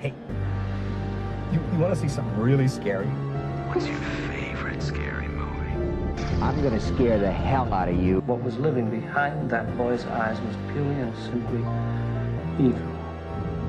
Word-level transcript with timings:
Hey, 0.00 0.14
you, 1.52 1.60
you 1.74 1.78
want 1.78 1.92
to 1.92 2.00
see 2.00 2.08
something 2.08 2.34
really 2.38 2.68
scary? 2.68 3.04
What's 3.68 3.86
your 3.86 3.98
favorite 4.30 4.82
scary 4.82 5.28
movie? 5.28 5.72
I'm 6.40 6.62
gonna 6.62 6.80
scare 6.80 7.18
the 7.18 7.30
hell 7.30 7.70
out 7.74 7.90
of 7.90 8.02
you. 8.02 8.20
What 8.20 8.42
was 8.42 8.56
living 8.56 8.88
behind 8.88 9.50
that 9.50 9.76
boy's 9.76 10.06
eyes 10.06 10.40
was 10.40 10.56
purely 10.72 10.94
and 10.94 11.14
simply 11.18 11.58
evil. 12.66 12.80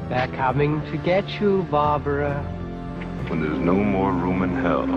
They're 0.07 0.29
coming 0.29 0.81
to 0.89 0.97
get 0.99 1.41
you, 1.41 1.63
Barbara. 1.63 2.41
When 3.27 3.41
there's 3.41 3.59
no 3.59 3.75
more 3.75 4.13
room 4.13 4.41
in 4.43 4.55
hell, 4.55 4.87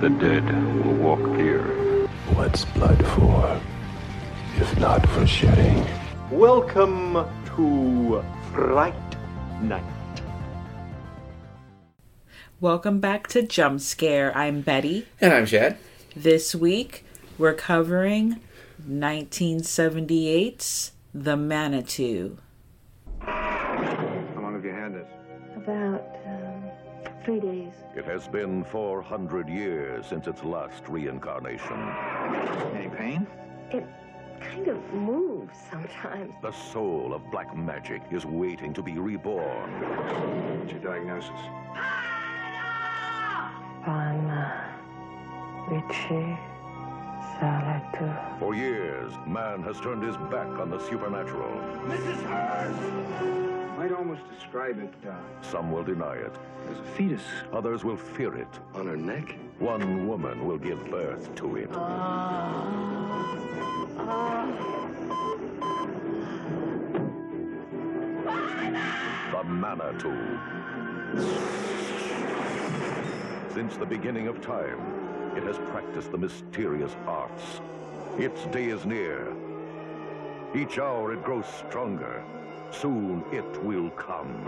the 0.00 0.08
dead 0.08 0.46
will 0.86 0.94
walk 0.94 1.36
here. 1.36 2.08
What's 2.32 2.64
blood 2.64 3.06
for, 3.08 3.60
if 4.56 4.78
not 4.78 5.06
for 5.10 5.26
shedding? 5.26 5.86
Welcome 6.30 7.26
to 7.56 8.24
Fright 8.54 8.94
Night. 9.60 9.93
Welcome 12.64 12.96
back 12.98 13.26
to 13.26 13.42
Jump 13.42 13.82
Scare. 13.82 14.34
I'm 14.34 14.62
Betty. 14.62 15.06
And 15.20 15.34
I'm 15.34 15.44
Chad. 15.44 15.76
This 16.16 16.54
week 16.54 17.04
we're 17.36 17.52
covering 17.52 18.40
1978's 18.88 20.92
The 21.12 21.36
Manitou. 21.36 22.38
How 23.20 24.40
long 24.40 24.54
have 24.54 24.64
you 24.64 24.70
had 24.70 24.94
this? 24.94 25.06
About 25.54 26.06
um, 26.24 26.64
three 27.22 27.38
days. 27.38 27.74
It 27.94 28.06
has 28.06 28.28
been 28.28 28.64
400 28.64 29.46
years 29.46 30.06
since 30.06 30.26
its 30.26 30.42
last 30.42 30.88
reincarnation. 30.88 31.78
Any 32.74 32.88
pain? 32.88 33.26
It 33.72 33.84
kind 34.40 34.68
of 34.68 34.78
moves 34.94 35.54
sometimes. 35.70 36.32
The 36.40 36.52
soul 36.52 37.12
of 37.12 37.30
black 37.30 37.54
magic 37.54 38.00
is 38.10 38.24
waiting 38.24 38.72
to 38.72 38.82
be 38.82 38.92
reborn. 38.92 39.70
What's 40.60 40.72
your 40.72 40.80
diagnosis? 40.80 41.28
Pana 43.84 44.74
Vici 45.68 46.38
Salatu. 47.38 48.38
For 48.38 48.54
years, 48.54 49.12
man 49.26 49.62
has 49.62 49.78
turned 49.80 50.02
his 50.02 50.16
back 50.30 50.46
on 50.58 50.70
the 50.70 50.78
supernatural. 50.88 51.50
Mrs. 51.86 52.22
Hurts 52.24 53.78
might 53.78 53.92
almost 53.92 54.22
describe 54.34 54.78
it 54.78 54.92
uh, 55.08 55.12
Some 55.42 55.70
will 55.70 55.84
deny 55.84 56.14
it. 56.14 56.32
as 56.70 56.78
a 56.78 56.82
fetus. 56.96 57.22
Others 57.52 57.84
will 57.84 57.96
fear 57.96 58.34
it. 58.36 58.48
On 58.74 58.86
her 58.86 58.96
neck? 58.96 59.36
One 59.58 60.08
woman 60.08 60.46
will 60.46 60.58
give 60.58 60.82
birth 60.90 61.34
to 61.36 61.56
it. 61.56 61.70
The 69.32 69.42
Manitou. 69.44 70.38
Since 73.54 73.76
the 73.76 73.86
beginning 73.86 74.26
of 74.26 74.40
time, 74.40 74.80
it 75.36 75.44
has 75.44 75.56
practiced 75.70 76.10
the 76.10 76.18
mysterious 76.18 76.96
arts. 77.06 77.60
Its 78.18 78.46
day 78.46 78.64
is 78.64 78.84
near. 78.84 79.32
Each 80.56 80.80
hour 80.80 81.12
it 81.12 81.22
grows 81.22 81.46
stronger. 81.46 82.24
Soon 82.72 83.22
it 83.30 83.62
will 83.62 83.90
come. 83.90 84.44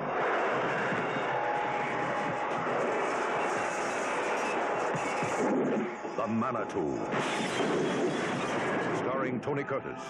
The 6.17 6.27
Manitou. 6.27 6.99
Starring 8.97 9.39
Tony 9.41 9.63
Curtis 9.63 10.03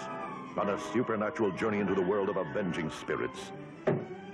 on 0.57 0.69
a 0.71 0.79
supernatural 0.91 1.51
journey 1.51 1.81
into 1.81 1.93
the 1.93 2.01
world 2.01 2.29
of 2.29 2.37
avenging 2.37 2.89
spirits. 2.89 3.51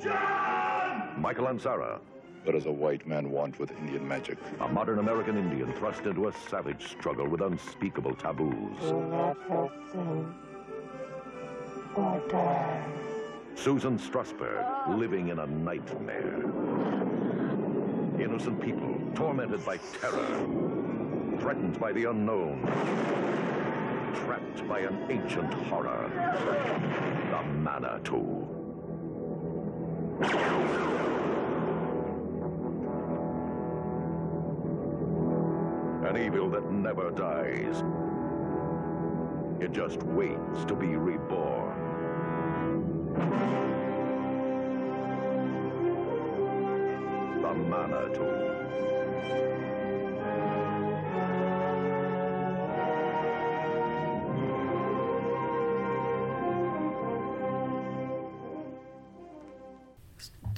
John! 0.01 1.15
Michael 1.17 1.47
Ansara, 1.47 1.99
What 2.43 2.51
does 2.51 2.65
a 2.65 2.71
white 2.71 3.07
man 3.07 3.31
want 3.31 3.57
with 3.57 3.71
Indian 3.71 4.05
magic? 4.05 4.37
a 4.59 4.67
modern 4.67 4.99
American 4.99 5.37
Indian 5.37 5.71
thrust 5.73 6.01
into 6.01 6.27
a 6.27 6.33
savage 6.49 6.89
struggle 6.89 7.25
with 7.25 7.39
unspeakable 7.39 8.15
taboos. 8.15 8.77
Susan 13.55 13.97
Strasberg, 13.97 14.97
living 14.97 15.29
in 15.29 15.39
a 15.39 15.47
nightmare. 15.47 16.43
Innocent 18.19 18.61
people, 18.61 18.99
tormented 19.15 19.65
by 19.65 19.77
terror, 20.01 20.45
threatened 21.39 21.79
by 21.79 21.93
the 21.93 22.09
unknown, 22.09 22.61
trapped 24.25 24.67
by 24.67 24.79
an 24.79 25.05
ancient 25.09 25.53
horror. 25.53 26.11
The 27.31 27.43
Manitou. 27.53 28.52
Never 36.81 37.11
dies. 37.11 37.83
It 39.59 39.71
just 39.71 40.03
waits 40.03 40.65
to 40.65 40.75
be 40.75 40.95
reborn. 40.95 41.79
The 47.41 47.53
Manitou. 47.53 48.53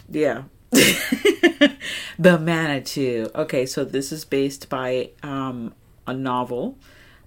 Yeah. 0.10 0.44
the 2.18 2.40
Manitou. 2.40 3.30
Okay, 3.36 3.66
so 3.66 3.84
this 3.84 4.12
is 4.12 4.24
based 4.24 4.70
by 4.70 5.12
um, 5.22 5.74
a 6.08 6.14
novel 6.14 6.78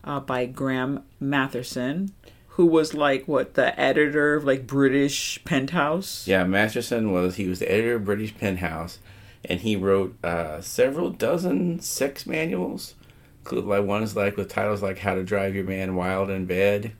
uh, 0.04 0.20
by 0.20 0.46
Graham 0.46 1.02
Masterson, 1.20 2.12
who 2.48 2.66
was 2.66 2.94
like 2.94 3.26
what 3.28 3.54
the 3.54 3.78
editor 3.78 4.34
of 4.34 4.44
like 4.44 4.66
British 4.66 5.42
Penthouse. 5.44 6.26
Yeah, 6.26 6.44
Masterson 6.44 7.12
was 7.12 7.36
he 7.36 7.46
was 7.48 7.58
the 7.60 7.70
editor 7.70 7.96
of 7.96 8.04
British 8.04 8.36
Penthouse, 8.36 8.98
and 9.44 9.60
he 9.60 9.76
wrote 9.76 10.16
uh, 10.24 10.60
several 10.60 11.10
dozen 11.10 11.80
sex 11.80 12.26
manuals. 12.26 12.94
Include- 13.40 13.64
Like 13.66 13.84
one 13.84 14.02
is 14.02 14.16
like 14.16 14.36
with 14.36 14.48
titles 14.48 14.82
like 14.82 14.98
"How 14.98 15.14
to 15.14 15.24
Drive 15.24 15.54
Your 15.54 15.64
Man 15.64 15.94
Wild 15.94 16.30
in 16.30 16.46
Bed." 16.46 16.92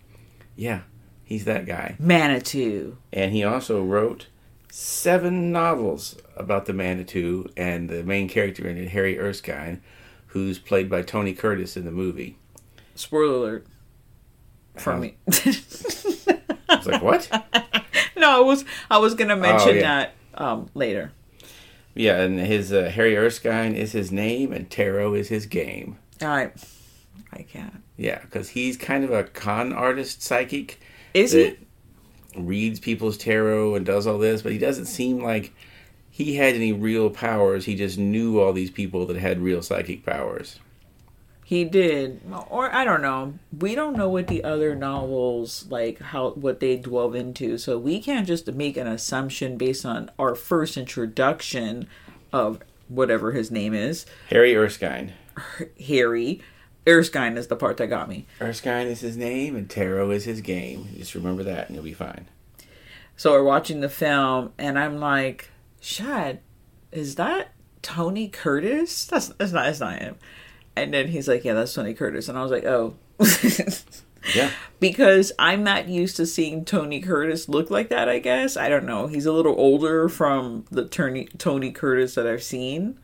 Yeah, 0.57 0.81
he's 1.25 1.45
that 1.45 1.67
guy. 1.67 1.97
Manitou. 1.99 2.97
And 3.13 3.33
he 3.33 3.45
also 3.45 3.83
wrote 3.83 4.27
seven 4.71 5.51
novels 5.53 6.17
about 6.37 6.67
the 6.67 6.73
Manitou 6.73 7.49
and 7.57 7.89
the 7.89 8.03
main 8.05 8.29
character 8.29 8.69
in 8.69 8.77
it, 8.77 8.89
Harry 8.89 9.19
Erskine, 9.19 9.81
who's 10.29 10.59
played 10.59 10.89
by 10.91 11.03
Tony 11.03 11.33
Curtis 11.35 11.77
in 11.77 11.85
the 11.85 11.91
movie. 11.91 12.37
Spoiler 12.95 13.35
alert. 13.35 13.67
For 14.77 14.93
How- 14.93 14.99
me. 14.99 15.17
I 15.29 16.77
was 16.77 16.87
like, 16.87 17.03
what? 17.03 17.29
no, 18.17 18.39
I 18.39 18.41
was 18.41 18.65
I 18.91 18.99
was 18.99 19.15
gonna 19.15 19.37
mention 19.37 19.71
Oh, 19.71 19.73
yeah. 19.73 19.81
that 19.83 20.15
um, 20.35 20.71
later. 20.75 21.13
Yeah, 21.95 22.21
and 22.21 22.39
his 22.39 22.73
uh, 22.73 22.91
Harry 22.95 23.17
Erskine 23.17 23.75
is 23.75 23.93
his 23.93 24.13
name, 24.13 24.53
and 24.53 24.71
tarot 24.71 25.15
is 25.15 25.29
his 25.29 25.47
game. 25.47 25.99
Right, 26.23 26.53
I 27.33 27.43
can't. 27.43 27.83
Yeah, 27.97 28.21
because 28.21 28.51
he's 28.51 28.77
kind 28.77 29.03
of 29.03 29.11
a 29.11 29.25
con 29.25 29.73
artist 29.73 30.23
psychic. 30.23 30.79
Is 31.15 31.33
he? 31.33 31.57
Reads 32.37 32.79
people's 32.79 33.17
tarot 33.19 33.75
and 33.75 33.85
does 33.85 34.07
all 34.07 34.19
this, 34.19 34.43
but 34.43 34.53
he 34.53 34.59
doesn't 34.59 34.87
seem 34.87 35.21
like 35.25 35.53
he 36.11 36.37
had 36.37 36.55
any 36.55 36.73
real 36.73 37.11
powers. 37.11 37.65
He 37.65 37.75
just 37.75 37.99
knew 37.99 38.41
all 38.41 38.53
these 38.53 38.71
people 38.71 39.07
that 39.07 39.17
had 39.17 39.41
real 39.41 39.63
psychic 39.63 40.05
powers. 40.05 40.59
He 41.45 41.65
did, 41.65 42.21
or 42.51 42.71
I 42.75 42.85
don't 42.85 43.01
know. 43.01 43.39
We 43.59 43.75
don't 43.75 43.97
know 43.97 44.11
what 44.11 44.27
the 44.27 44.45
other 44.45 44.75
novels 44.75 45.67
like 45.71 45.99
how 45.99 46.33
what 46.33 46.61
they 46.61 46.77
delve 46.77 47.15
into, 47.15 47.57
so 47.57 47.79
we 47.79 48.03
can't 48.03 48.27
just 48.27 48.53
make 48.53 48.77
an 48.77 48.87
assumption 48.87 49.57
based 49.57 49.87
on 49.87 50.11
our 50.19 50.35
first 50.35 50.77
introduction 50.77 51.89
of 52.35 52.61
whatever 52.89 53.33
his 53.33 53.51
name 53.51 53.73
is, 53.73 54.05
Harry 54.29 54.55
Erskine. 54.55 55.15
Harry. 55.87 56.43
Erskine 56.87 57.37
is 57.37 57.47
the 57.47 57.57
part 57.57 57.77
that 57.79 57.87
got 57.87 58.09
me. 58.09 58.27
Erskine 58.41 58.87
is 58.87 59.01
his 59.01 59.17
name, 59.17 59.57
and 59.57 59.71
tarot 59.71 60.11
is 60.11 60.25
his 60.25 60.41
game. 60.41 60.89
Just 60.97 61.15
remember 61.15 61.45
that, 61.45 61.69
and 61.69 61.75
you'll 61.75 61.85
be 61.85 61.95
fine. 61.95 62.27
So 63.17 63.33
we're 63.33 63.43
watching 63.43 63.81
the 63.81 63.89
film, 63.89 64.53
and 64.59 64.79
I'm 64.79 64.99
like, 65.01 65.51
Chad, 65.81 66.41
is 66.93 67.15
that 67.17 67.53
Tony 67.83 68.29
Curtis? 68.29 69.07
That's 69.07 69.29
that's 69.29 69.53
not 69.53 69.65
that's 69.65 69.81
not 69.81 69.99
him. 69.99 70.17
And 70.77 70.95
then 70.95 71.09
he's 71.09 71.29
like, 71.29 71.45
Yeah, 71.45 71.55
that's 71.55 71.75
Tony 71.75 71.95
Curtis. 71.95 72.29
And 72.29 72.39
I 72.39 72.43
was 72.43 72.51
like, 72.53 72.65
Oh. 72.65 72.95
Yeah. 74.35 74.51
because 74.79 75.33
I'm 75.39 75.63
not 75.65 75.89
used 75.89 76.17
to 76.17 76.27
seeing 76.27 76.65
Tony 76.65 77.01
Curtis 77.01 77.49
look 77.49 77.71
like 77.71 77.89
that, 77.89 78.09
I 78.09 78.19
guess. 78.19 78.57
I 78.57 78.69
don't 78.69 78.85
know. 78.85 79.07
He's 79.07 79.25
a 79.27 79.33
little 79.33 79.55
older 79.57 80.09
from 80.09 80.67
the 80.71 80.85
Tony 80.87 81.27
Tony 81.39 81.71
Curtis 81.71 82.15
that 82.17 82.27
I've 82.27 82.43
seen. 82.43 82.99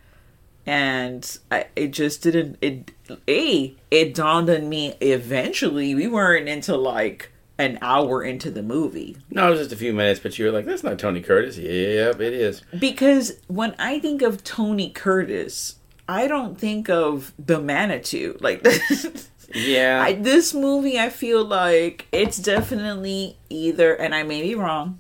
And 0.66 1.38
I, 1.50 1.66
it 1.76 1.88
just 1.88 2.22
didn't 2.22 2.58
it 2.60 2.90
a 3.28 3.74
it 3.90 4.14
dawned 4.14 4.50
on 4.50 4.68
me 4.68 4.94
eventually 5.00 5.94
we 5.94 6.06
weren't 6.08 6.48
into 6.48 6.76
like 6.76 7.30
an 7.58 7.78
hour 7.80 8.22
into 8.22 8.50
the 8.50 8.62
movie. 8.62 9.16
No, 9.30 9.46
it 9.46 9.50
was 9.50 9.60
just 9.60 9.72
a 9.72 9.76
few 9.76 9.92
minutes, 9.92 10.20
but 10.20 10.38
you 10.38 10.46
were 10.46 10.50
like, 10.52 10.64
"That's 10.64 10.82
not 10.82 10.98
Tony 10.98 11.20
Curtis." 11.20 11.56
Yep, 11.58 12.20
it 12.20 12.32
is. 12.32 12.62
Because 12.78 13.40
when 13.46 13.74
I 13.78 13.98
think 14.00 14.22
of 14.22 14.42
Tony 14.44 14.90
Curtis, 14.90 15.76
I 16.08 16.26
don't 16.26 16.58
think 16.58 16.90
of 16.90 17.32
the 17.38 17.60
Manitou. 17.60 18.36
Like 18.40 18.66
Yeah. 19.54 20.02
I, 20.04 20.14
this 20.14 20.52
movie, 20.52 20.98
I 20.98 21.08
feel 21.10 21.44
like 21.44 22.06
it's 22.12 22.38
definitely 22.38 23.38
either, 23.48 23.94
and 23.94 24.14
I 24.14 24.22
may 24.22 24.42
be 24.42 24.54
wrong. 24.54 24.98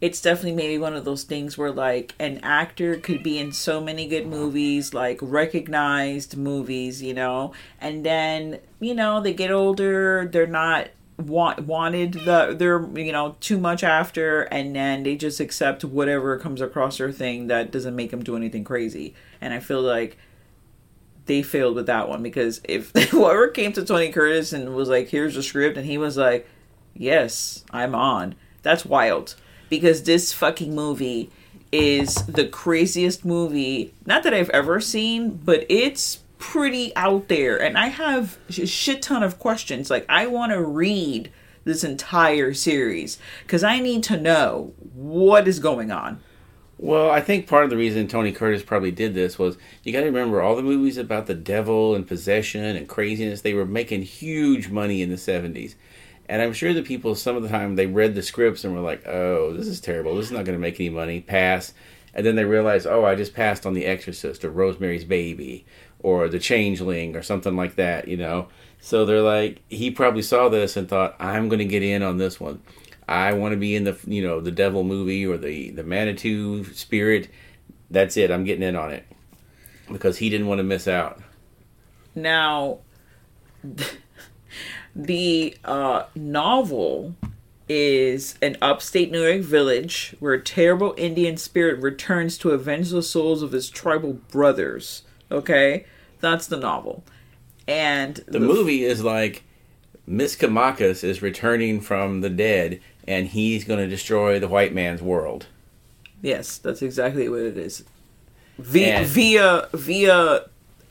It's 0.00 0.20
definitely 0.20 0.54
maybe 0.56 0.78
one 0.78 0.94
of 0.94 1.04
those 1.04 1.22
things 1.22 1.56
where 1.56 1.70
like 1.70 2.14
an 2.18 2.40
actor 2.42 2.96
could 2.96 3.22
be 3.22 3.38
in 3.38 3.52
so 3.52 3.80
many 3.80 4.08
good 4.08 4.26
movies, 4.26 4.92
like 4.92 5.18
recognized 5.22 6.36
movies, 6.36 7.00
you 7.00 7.14
know, 7.14 7.52
and 7.80 8.04
then 8.04 8.58
you 8.80 8.94
know 8.96 9.20
they 9.20 9.32
get 9.32 9.52
older, 9.52 10.28
they're 10.32 10.46
not 10.48 10.88
want 11.18 11.60
wanted 11.66 12.14
the 12.14 12.54
they're 12.56 12.82
you 12.98 13.12
know 13.12 13.36
too 13.40 13.58
much 13.58 13.84
after, 13.84 14.42
and 14.42 14.74
then 14.74 15.02
they 15.02 15.16
just 15.16 15.40
accept 15.40 15.84
whatever 15.84 16.38
comes 16.38 16.60
across 16.60 16.98
their 16.98 17.12
thing 17.12 17.46
that 17.48 17.70
doesn't 17.70 17.94
make 17.96 18.10
them 18.10 18.22
do 18.22 18.36
anything 18.36 18.64
crazy. 18.64 19.14
And 19.40 19.52
I 19.52 19.60
feel 19.60 19.82
like 19.82 20.16
they 21.26 21.42
failed 21.42 21.76
with 21.76 21.86
that 21.86 22.08
one 22.08 22.22
because 22.22 22.60
if 22.64 22.90
whoever 23.10 23.48
came 23.48 23.72
to 23.74 23.84
Tony 23.84 24.10
Curtis 24.10 24.52
and 24.52 24.74
was 24.74 24.88
like, 24.88 25.08
"Here's 25.08 25.34
the 25.34 25.42
script," 25.42 25.76
and 25.76 25.86
he 25.86 25.98
was 25.98 26.16
like, 26.16 26.48
"Yes, 26.94 27.64
I'm 27.70 27.94
on," 27.94 28.34
that's 28.62 28.84
wild 28.84 29.36
because 29.68 30.02
this 30.02 30.32
fucking 30.32 30.74
movie 30.74 31.30
is 31.70 32.14
the 32.26 32.46
craziest 32.46 33.24
movie 33.24 33.94
not 34.04 34.22
that 34.22 34.34
I've 34.34 34.50
ever 34.50 34.80
seen, 34.80 35.30
but 35.30 35.64
it's 35.68 36.21
pretty 36.42 36.94
out 36.96 37.28
there, 37.28 37.56
and 37.56 37.78
I 37.78 37.86
have 37.86 38.36
a 38.48 38.66
shit 38.66 39.00
ton 39.00 39.22
of 39.22 39.38
questions. 39.38 39.90
Like, 39.90 40.04
I 40.08 40.26
want 40.26 40.50
to 40.50 40.60
read 40.60 41.30
this 41.62 41.84
entire 41.84 42.52
series 42.52 43.16
because 43.44 43.62
I 43.62 43.78
need 43.78 44.02
to 44.04 44.20
know 44.20 44.74
what 44.92 45.46
is 45.46 45.60
going 45.60 45.92
on. 45.92 46.20
Well, 46.78 47.12
I 47.12 47.20
think 47.20 47.46
part 47.46 47.62
of 47.62 47.70
the 47.70 47.76
reason 47.76 48.08
Tony 48.08 48.32
Curtis 48.32 48.64
probably 48.64 48.90
did 48.90 49.14
this 49.14 49.38
was 49.38 49.56
you 49.84 49.92
got 49.92 50.00
to 50.00 50.06
remember 50.06 50.42
all 50.42 50.56
the 50.56 50.64
movies 50.64 50.96
about 50.96 51.26
the 51.26 51.34
devil 51.34 51.94
and 51.94 52.08
possession 52.08 52.76
and 52.76 52.88
craziness. 52.88 53.42
They 53.42 53.54
were 53.54 53.64
making 53.64 54.02
huge 54.02 54.68
money 54.68 55.00
in 55.00 55.10
the 55.10 55.16
seventies, 55.16 55.76
and 56.28 56.42
I'm 56.42 56.52
sure 56.52 56.74
the 56.74 56.82
people 56.82 57.14
some 57.14 57.36
of 57.36 57.44
the 57.44 57.48
time 57.48 57.76
they 57.76 57.86
read 57.86 58.16
the 58.16 58.22
scripts 58.22 58.64
and 58.64 58.74
were 58.74 58.80
like, 58.80 59.06
"Oh, 59.06 59.52
this 59.52 59.68
is 59.68 59.80
terrible. 59.80 60.16
This 60.16 60.26
is 60.26 60.32
not 60.32 60.44
going 60.44 60.58
to 60.58 60.62
make 60.62 60.80
any 60.80 60.90
money." 60.90 61.20
Pass, 61.20 61.72
and 62.12 62.26
then 62.26 62.34
they 62.34 62.44
realized, 62.44 62.88
"Oh, 62.88 63.04
I 63.04 63.14
just 63.14 63.32
passed 63.32 63.64
on 63.64 63.74
The 63.74 63.86
Exorcist 63.86 64.44
or 64.44 64.50
Rosemary's 64.50 65.04
Baby 65.04 65.64
or 66.02 66.28
The 66.28 66.38
Changeling 66.38 67.16
or 67.16 67.22
something 67.22 67.56
like 67.56 67.76
that," 67.76 68.08
you 68.08 68.16
know. 68.16 68.48
So 68.80 69.04
they're 69.04 69.22
like, 69.22 69.60
he 69.68 69.90
probably 69.90 70.22
saw 70.22 70.48
this 70.48 70.76
and 70.76 70.88
thought, 70.88 71.16
"I'm 71.18 71.48
going 71.48 71.60
to 71.60 71.64
get 71.64 71.82
in 71.82 72.02
on 72.02 72.18
this 72.18 72.40
one." 72.40 72.62
I 73.08 73.32
want 73.32 73.52
to 73.52 73.58
be 73.58 73.74
in 73.74 73.84
the 73.84 73.98
you 74.06 74.22
know 74.22 74.40
the 74.40 74.50
devil 74.50 74.84
movie 74.84 75.26
or 75.26 75.36
the 75.36 75.70
the 75.70 75.82
Manitou 75.82 76.64
spirit. 76.72 77.28
That's 77.90 78.16
it. 78.16 78.30
I'm 78.30 78.44
getting 78.44 78.62
in 78.62 78.76
on 78.76 78.90
it 78.90 79.04
because 79.90 80.18
he 80.18 80.30
didn't 80.30 80.46
want 80.46 80.60
to 80.60 80.64
miss 80.64 80.88
out. 80.88 81.20
Now, 82.14 82.78
the 84.96 85.56
uh, 85.64 86.04
novel 86.14 87.14
is 87.68 88.36
an 88.42 88.56
upstate 88.60 89.10
New 89.10 89.22
York 89.22 89.42
village 89.42 90.16
where 90.20 90.34
a 90.34 90.42
terrible 90.42 90.94
Indian 90.96 91.36
spirit 91.36 91.80
returns 91.80 92.36
to 92.38 92.50
avenge 92.50 92.90
the 92.90 93.02
souls 93.02 93.42
of 93.42 93.52
his 93.52 93.70
tribal 93.70 94.14
brothers. 94.14 95.02
Okay, 95.30 95.86
that's 96.22 96.46
the 96.46 96.56
novel, 96.56 97.04
and 97.68 98.16
The 98.26 98.40
movie 98.40 98.84
is 98.84 99.04
like 99.04 99.42
Misquamacus 100.08 101.04
is 101.04 101.20
returning 101.20 101.80
from 101.80 102.22
the 102.22 102.30
dead 102.30 102.80
and 103.06 103.26
he's 103.28 103.64
going 103.64 103.80
to 103.80 103.86
destroy 103.88 104.38
the 104.38 104.48
white 104.48 104.72
man's 104.72 105.02
world. 105.02 105.46
Yes, 106.22 106.56
that's 106.58 106.82
exactly 106.82 107.28
what 107.28 107.40
it 107.40 107.56
is. 107.58 107.84
Via 108.58 108.96
And- 108.98 109.06
via 109.06 109.68
via 109.72 110.44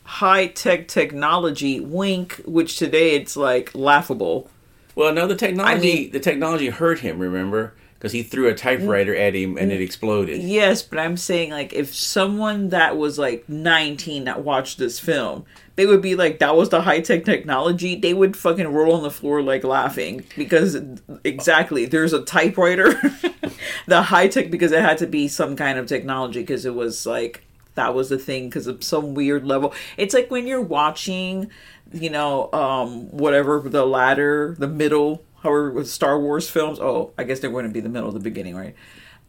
high 0.04 0.48
tech 0.48 0.88
technology. 0.88 1.80
Wink, 1.80 2.42
which 2.46 2.78
today 2.78 3.16
it's 3.16 3.38
like 3.38 3.74
laughable. 3.74 4.50
Well, 4.94 5.14
no, 5.14 5.26
the 5.28 5.36
technology 5.36 5.92
I 5.92 5.96
mean- 5.96 6.12
the 6.12 6.20
technology 6.20 6.68
hurt 6.70 7.00
him. 7.00 7.20
Remember, 7.20 7.74
because 8.02 8.14
he 8.14 8.24
threw 8.24 8.48
a 8.48 8.56
typewriter 8.56 9.16
at 9.16 9.36
him 9.36 9.60
and 9.60 9.72
it 9.72 9.80
exploded. 9.80 10.42
Yes, 10.42 10.82
but 10.82 10.98
I'm 10.98 11.16
saying 11.16 11.52
like 11.52 11.72
if 11.72 11.94
someone 11.94 12.70
that 12.70 12.98
was 12.98 13.20
like 13.20 13.48
19 13.48 14.24
that 14.24 14.44
watched 14.44 14.80
this 14.80 15.00
film, 15.00 15.46
they 15.76 15.86
would 15.86 16.02
be 16.02 16.16
like, 16.16 16.40
"That 16.40 16.56
was 16.56 16.70
the 16.70 16.82
high 16.82 17.02
tech 17.02 17.26
technology." 17.26 17.96
They 17.96 18.16
would 18.16 18.36
fucking 18.36 18.74
roll 18.74 18.96
on 18.96 19.04
the 19.04 19.12
floor 19.12 19.44
like 19.44 19.64
laughing 19.64 20.24
because 20.36 20.82
exactly 21.24 21.86
there's 21.86 22.12
a 22.12 22.24
typewriter, 22.24 23.00
the 23.86 24.02
high 24.02 24.28
tech 24.28 24.50
because 24.50 24.72
it 24.72 24.82
had 24.82 24.98
to 24.98 25.08
be 25.08 25.28
some 25.28 25.56
kind 25.56 25.78
of 25.78 25.86
technology 25.86 26.40
because 26.40 26.66
it 26.66 26.74
was 26.74 27.06
like 27.06 27.44
that 27.76 27.94
was 27.94 28.10
the 28.10 28.18
thing 28.18 28.50
because 28.50 28.66
of 28.66 28.84
some 28.84 29.14
weird 29.14 29.46
level. 29.46 29.76
It's 29.96 30.16
like 30.16 30.32
when 30.32 30.48
you're 30.48 30.60
watching, 30.60 31.52
you 31.94 32.10
know, 32.10 32.52
um, 32.52 33.12
whatever 33.12 33.60
the 33.60 33.86
ladder, 33.86 34.56
the 34.58 34.68
middle, 34.68 35.24
however 35.44 35.72
with 35.72 35.90
Star 35.90 36.20
Wars 36.20 36.50
films. 36.50 36.80
Oh, 36.80 37.14
I 37.18 37.24
guess 37.24 37.40
they're 37.40 37.52
going 37.52 37.68
to 37.68 37.72
be 37.72 37.80
the 37.80 37.90
middle, 37.90 38.08
of 38.08 38.14
the 38.14 38.20
beginning, 38.20 38.56
right? 38.56 38.76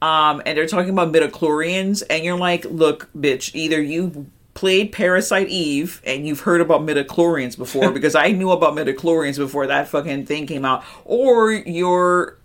um, 0.03 0.43
and 0.44 0.59
they're 0.59 0.67
talking 0.67 0.91
about 0.91 1.12
midichlorians, 1.12 2.03
and 2.11 2.25
you're 2.25 2.37
like, 2.37 2.64
look, 2.64 3.09
bitch, 3.17 3.55
either 3.55 3.81
you 3.81 4.26
played 4.55 4.93
Parasite 4.93 5.49
Eve 5.49 6.03
and 6.05 6.26
you've 6.26 6.41
heard 6.41 6.61
about 6.61 6.82
midichlorians 6.82 7.56
before 7.56 7.91
because 7.93 8.17
I 8.17 8.32
knew 8.32 8.50
about 8.50 8.75
midichlorians 8.75 9.38
before 9.38 9.69
that 9.69 9.88
fucking 9.88 10.26
thing 10.26 10.49
came 10.49 10.64
out, 10.64 10.82
or 11.05 11.53
you're 11.53 12.37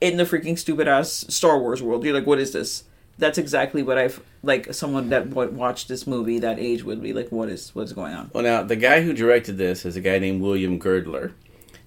in 0.00 0.16
the 0.18 0.24
freaking 0.24 0.56
stupid 0.56 0.86
ass 0.86 1.24
Star 1.28 1.58
Wars 1.58 1.82
world. 1.82 2.04
You're 2.04 2.14
like, 2.14 2.26
what 2.26 2.38
is 2.38 2.52
this? 2.52 2.84
That's 3.18 3.38
exactly 3.38 3.82
what 3.82 3.98
I've 3.98 4.22
like. 4.44 4.72
Someone 4.72 5.08
that 5.10 5.28
wa- 5.28 5.46
watched 5.46 5.88
this 5.88 6.06
movie 6.06 6.38
that 6.40 6.58
age 6.60 6.84
would 6.84 7.02
be 7.02 7.12
like, 7.12 7.30
what 7.30 7.48
is 7.48 7.74
what's 7.74 7.92
going 7.92 8.14
on? 8.14 8.30
Well, 8.32 8.44
now 8.44 8.62
the 8.62 8.76
guy 8.76 9.02
who 9.02 9.12
directed 9.12 9.56
this 9.58 9.84
is 9.84 9.96
a 9.96 10.00
guy 10.00 10.18
named 10.18 10.42
William 10.42 10.78
Girdler, 10.78 11.32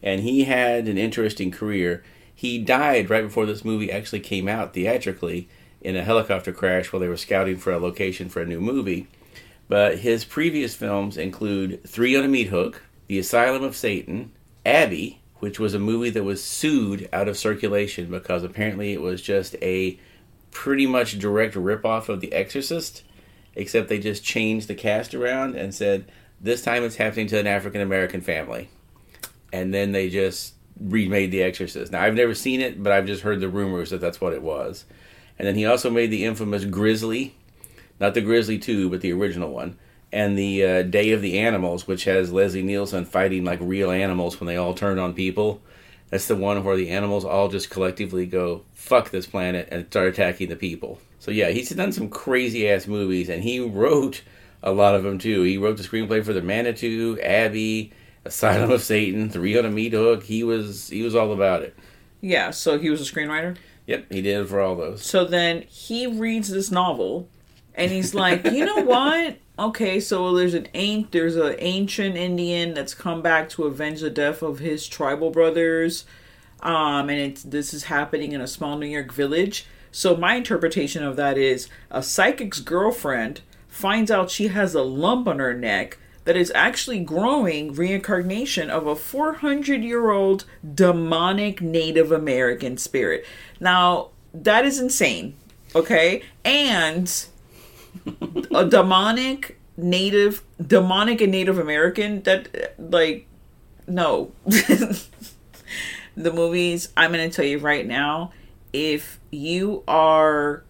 and 0.02 0.22
he 0.22 0.46
had 0.46 0.88
an 0.88 0.98
interesting 0.98 1.52
career. 1.52 2.04
He 2.34 2.60
died 2.60 3.10
right 3.10 3.24
before 3.24 3.46
this 3.46 3.66
movie 3.66 3.92
actually 3.92 4.20
came 4.20 4.48
out 4.48 4.74
theatrically 4.74 5.50
in 5.82 5.96
a 5.96 6.04
helicopter 6.04 6.52
crash 6.52 6.92
while 6.92 7.00
they 7.00 7.08
were 7.08 7.18
scouting 7.18 7.58
for 7.58 7.72
a 7.72 7.80
location 7.80 8.30
for 8.30 8.42
a 8.42 8.46
new 8.46 8.60
movie. 8.60 9.08
But 9.68 10.00
his 10.00 10.26
previous 10.26 10.76
films 10.76 11.18
include 11.18 11.84
Three 11.88 12.16
on 12.16 12.24
a 12.24 12.28
Meat 12.28 12.48
Hook, 12.48 12.84
The 13.08 13.20
Asylum 13.20 13.64
of 13.64 13.76
Satan, 13.76 14.32
Abby, 14.66 15.22
which 15.40 15.60
was 15.60 15.74
a 15.74 15.80
movie 15.80 16.10
that 16.10 16.24
was 16.24 16.44
sued 16.44 17.08
out 17.14 17.28
of 17.28 17.38
circulation 17.38 18.10
because 18.10 18.44
apparently 18.44 18.94
it 18.94 19.02
was 19.02 19.22
just 19.22 19.56
a 19.62 20.00
pretty 20.52 20.88
much 20.88 21.20
direct 21.20 21.56
ripoff 21.56 22.10
of 22.10 22.22
The 22.22 22.34
Exorcist, 22.34 23.04
except 23.56 23.90
they 23.90 24.00
just 24.00 24.24
changed 24.24 24.68
the 24.68 24.76
cast 24.76 25.14
around 25.14 25.56
and 25.56 25.74
said 25.74 26.06
this 26.40 26.62
time 26.62 26.84
it's 26.84 26.96
happening 26.96 27.28
to 27.28 27.40
an 27.40 27.48
African 27.48 27.82
American 27.82 28.22
family, 28.22 28.70
and 29.52 29.74
then 29.74 29.92
they 29.92 30.10
just 30.10 30.54
remade 30.80 31.32
The 31.32 31.44
Exorcist. 31.44 31.92
Now 31.92 32.04
I've 32.04 32.16
never 32.16 32.36
seen 32.36 32.62
it, 32.62 32.82
but 32.82 32.94
I've 32.94 33.08
just 33.08 33.24
heard 33.24 33.40
the 33.40 33.50
rumors 33.50 33.90
that 33.90 34.02
that's 34.02 34.22
what 34.22 34.34
it 34.34 34.42
was. 34.42 34.86
And 35.40 35.48
then 35.48 35.56
he 35.56 35.66
also 35.66 35.90
made 35.90 36.12
the 36.12 36.26
infamous 36.26 36.66
Grizzly, 36.66 37.36
not 38.00 38.14
the 38.14 38.22
Grizzly 38.22 38.58
Two, 38.58 38.90
but 38.90 39.02
the 39.02 39.14
original 39.14 39.52
one, 39.52 39.78
and 40.12 40.38
the 40.38 40.64
uh, 40.64 40.82
Day 40.84 41.12
of 41.12 41.22
the 41.22 41.40
Animals, 41.40 41.88
which 41.88 42.06
has 42.06 42.32
Leslie 42.32 42.64
Nielsen 42.64 43.06
fighting 43.06 43.44
like 43.44 43.60
real 43.62 43.92
animals 43.92 44.40
when 44.40 44.48
they 44.48 44.58
all 44.58 44.74
turn 44.74 45.00
on 45.00 45.14
people. 45.14 45.62
That's 46.10 46.28
the 46.28 46.36
one 46.36 46.64
where 46.64 46.78
the 46.78 46.90
animals 46.90 47.26
all 47.26 47.50
just 47.50 47.70
collectively 47.70 48.26
go 48.26 48.64
fuck 48.74 49.10
this 49.10 49.28
planet 49.28 49.68
and 49.72 49.86
start 49.88 50.08
attacking 50.08 50.50
the 50.50 50.56
people. 50.56 51.00
So 51.20 51.32
yeah, 51.32 51.50
he's 51.50 51.70
done 51.72 51.92
some 51.92 52.10
crazy 52.10 52.70
ass 52.70 52.88
movies, 52.88 53.30
and 53.30 53.44
he 53.44 53.60
wrote 53.60 54.24
a 54.64 54.72
lot 54.72 54.96
of 54.96 55.04
them 55.04 55.18
too. 55.18 55.44
He 55.44 55.58
wrote 55.58 55.78
the 55.78 55.84
screenplay 55.84 56.24
for 56.24 56.34
The 56.34 56.42
Manitou, 56.42 57.20
Abby, 57.22 57.92
Asylum 58.26 58.72
of 58.72 58.82
Satan, 58.84 59.30
Three 59.30 59.58
on 59.58 59.66
a 59.66 59.72
Meat 59.72 59.94
Hook. 59.94 60.24
He 60.24 60.44
was 60.44 60.90
he 60.90 61.02
was 61.02 61.16
all 61.16 61.32
about 61.32 61.64
it. 61.64 61.76
Yeah, 62.22 62.52
so 62.52 62.80
he 62.80 62.90
was 62.90 63.02
a 63.02 63.12
screenwriter. 63.12 63.58
Yep, 63.86 64.12
he 64.12 64.22
did 64.22 64.50
for 64.50 64.60
all 64.60 64.76
those. 64.76 65.04
So 65.04 65.24
then 65.24 65.64
he 65.70 66.08
reads 66.08 66.50
this 66.50 66.70
novel, 66.70 67.30
and 67.74 67.92
he's 67.92 68.14
like, 68.14 68.46
you 68.46 68.66
know 68.66 68.82
what? 68.84 69.38
Okay, 69.58 70.00
so 70.00 70.36
there's 70.36 70.54
an 70.54 70.68
ancient, 70.74 71.12
there's 71.12 71.36
an 71.36 71.56
ancient 71.60 72.16
Indian 72.16 72.74
that's 72.74 72.94
come 72.94 73.22
back 73.22 73.50
to 73.50 73.64
avenge 73.64 74.02
the 74.02 74.10
death 74.10 74.42
of 74.42 74.60
his 74.60 74.88
tribal 74.88 75.30
brothers, 75.30 76.06
um, 76.62 77.10
and 77.10 77.20
it's 77.20 77.44
this 77.44 77.74
is 77.74 77.86
happening 77.86 78.34
in 78.34 78.42
a 78.42 78.48
small 78.48 78.78
New 78.78 78.88
York 78.88 79.14
village. 79.14 79.66
So 79.92 80.16
my 80.16 80.36
interpretation 80.36 81.04
of 81.04 81.16
that 81.16 81.38
is 81.38 81.70
a 81.90 82.04
psychic's 82.04 82.60
girlfriend 82.60 83.42
finds 83.68 84.12
out 84.12 84.30
she 84.30 84.50
has 84.50 84.76
a 84.76 84.84
lump 84.84 85.28
on 85.28 85.40
her 85.40 85.54
neck 85.54 85.98
that 86.28 86.36
is 86.36 86.52
actually 86.54 87.00
growing 87.00 87.74
reincarnation 87.74 88.70
of 88.70 88.86
a 88.86 88.98
400 88.98 89.82
year 89.82 90.12
old 90.12 90.44
demonic 90.76 91.62
Native 91.62 92.12
American 92.12 92.78
spirit. 92.78 93.26
Now, 93.62 94.10
that 94.34 94.66
is 94.66 94.78
insane, 94.78 95.38
okay? 95.74 96.24
And 96.44 97.26
a 98.54 98.66
demonic 98.66 99.58
native 99.78 100.44
demonic 100.66 101.22
and 101.22 101.32
native 101.32 101.60
american 101.60 102.24
that 102.24 102.74
like 102.80 103.28
no 103.86 104.32
the 106.18 106.34
movies, 106.34 106.90
I'm 106.98 107.14
going 107.14 107.30
to 107.30 107.34
tell 107.34 107.46
you 107.46 107.60
right 107.60 107.86
now, 107.86 108.34
if 108.74 109.20
you 109.32 109.84
are 109.88 110.64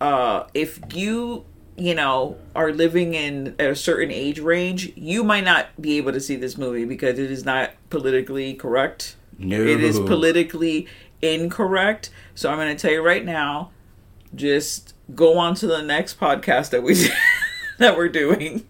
uh 0.00 0.44
if 0.54 0.78
you 0.94 1.44
you 1.76 1.94
know 1.94 2.36
are 2.54 2.72
living 2.72 3.14
in 3.14 3.54
a 3.58 3.74
certain 3.74 4.10
age 4.10 4.38
range, 4.38 4.92
you 4.96 5.24
might 5.24 5.44
not 5.44 5.68
be 5.80 5.96
able 5.96 6.12
to 6.12 6.20
see 6.20 6.36
this 6.36 6.56
movie 6.58 6.84
because 6.84 7.18
it 7.18 7.30
is 7.30 7.44
not 7.44 7.70
politically 7.90 8.54
correct. 8.54 9.16
No. 9.38 9.60
It 9.60 9.82
is 9.82 9.98
politically 9.98 10.86
incorrect. 11.20 12.10
So 12.34 12.50
I'm 12.50 12.58
going 12.58 12.74
to 12.74 12.80
tell 12.80 12.92
you 12.92 13.02
right 13.02 13.24
now, 13.24 13.70
just 14.34 14.94
go 15.14 15.38
on 15.38 15.54
to 15.56 15.66
the 15.66 15.82
next 15.82 16.18
podcast 16.18 16.70
that 16.70 16.82
we 16.82 16.94
that 17.78 17.96
we're 17.96 18.08
doing 18.08 18.66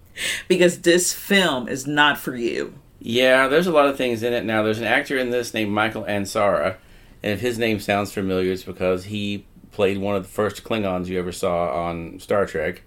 because 0.49 0.81
this 0.81 1.13
film 1.13 1.69
is 1.69 1.87
not 1.87 2.19
for 2.19 2.37
you. 2.37 2.75
Yeah, 3.01 3.49
there's 3.49 3.67
a 3.67 3.73
lot 3.73 3.87
of 3.87 3.97
things 3.97 4.23
in 4.23 4.33
it 4.33 4.45
now. 4.45 4.63
There's 4.63 4.79
an 4.79 4.85
actor 4.85 5.19
in 5.19 5.31
this 5.31 5.53
named 5.53 5.73
Michael 5.73 6.05
Ansara, 6.05 6.77
and 7.23 7.33
if 7.33 7.41
his 7.41 7.59
name 7.59 7.81
sounds 7.81 8.13
familiar, 8.13 8.53
it's 8.53 8.63
because 8.63 9.05
he 9.05 9.45
played 9.73 9.99
one 9.99 10.15
of 10.15 10.23
the 10.23 10.29
first 10.29 10.63
Klingons 10.63 11.07
you 11.07 11.19
ever 11.19 11.33
saw 11.33 11.87
on 11.87 12.21
Star 12.21 12.47
Trek. 12.47 12.83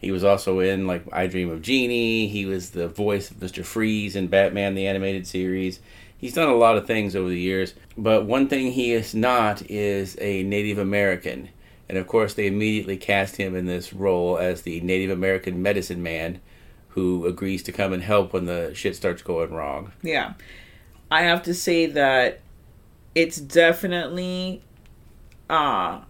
He 0.00 0.10
was 0.10 0.24
also 0.24 0.60
in 0.60 0.86
like 0.86 1.04
I 1.12 1.26
Dream 1.26 1.50
of 1.50 1.60
Jeannie. 1.60 2.26
He 2.26 2.46
was 2.46 2.70
the 2.70 2.88
voice 2.88 3.30
of 3.30 3.36
Mr. 3.36 3.64
Freeze 3.64 4.16
in 4.16 4.28
Batman 4.28 4.74
the 4.74 4.86
animated 4.86 5.26
series. 5.26 5.80
He's 6.16 6.34
done 6.34 6.48
a 6.48 6.54
lot 6.54 6.76
of 6.76 6.86
things 6.86 7.14
over 7.14 7.28
the 7.28 7.40
years, 7.40 7.74
but 7.96 8.26
one 8.26 8.48
thing 8.48 8.72
he 8.72 8.92
is 8.92 9.14
not 9.14 9.62
is 9.70 10.16
a 10.20 10.42
Native 10.42 10.78
American. 10.78 11.50
And 11.88 11.98
of 11.98 12.06
course, 12.06 12.34
they 12.34 12.46
immediately 12.46 12.96
cast 12.96 13.36
him 13.36 13.56
in 13.56 13.66
this 13.66 13.92
role 13.92 14.38
as 14.38 14.62
the 14.62 14.80
Native 14.80 15.10
American 15.10 15.62
medicine 15.62 16.02
man 16.02 16.40
who 16.90 17.26
agrees 17.26 17.62
to 17.64 17.72
come 17.72 17.92
and 17.92 18.02
help 18.02 18.32
when 18.32 18.46
the 18.46 18.72
shit 18.74 18.96
starts 18.96 19.22
going 19.22 19.50
wrong. 19.52 19.92
Yeah. 20.02 20.34
I 21.10 21.22
have 21.22 21.42
to 21.44 21.54
say 21.54 21.86
that 21.86 22.40
it's 23.14 23.38
definitely 23.38 24.62
uh 25.48 26.00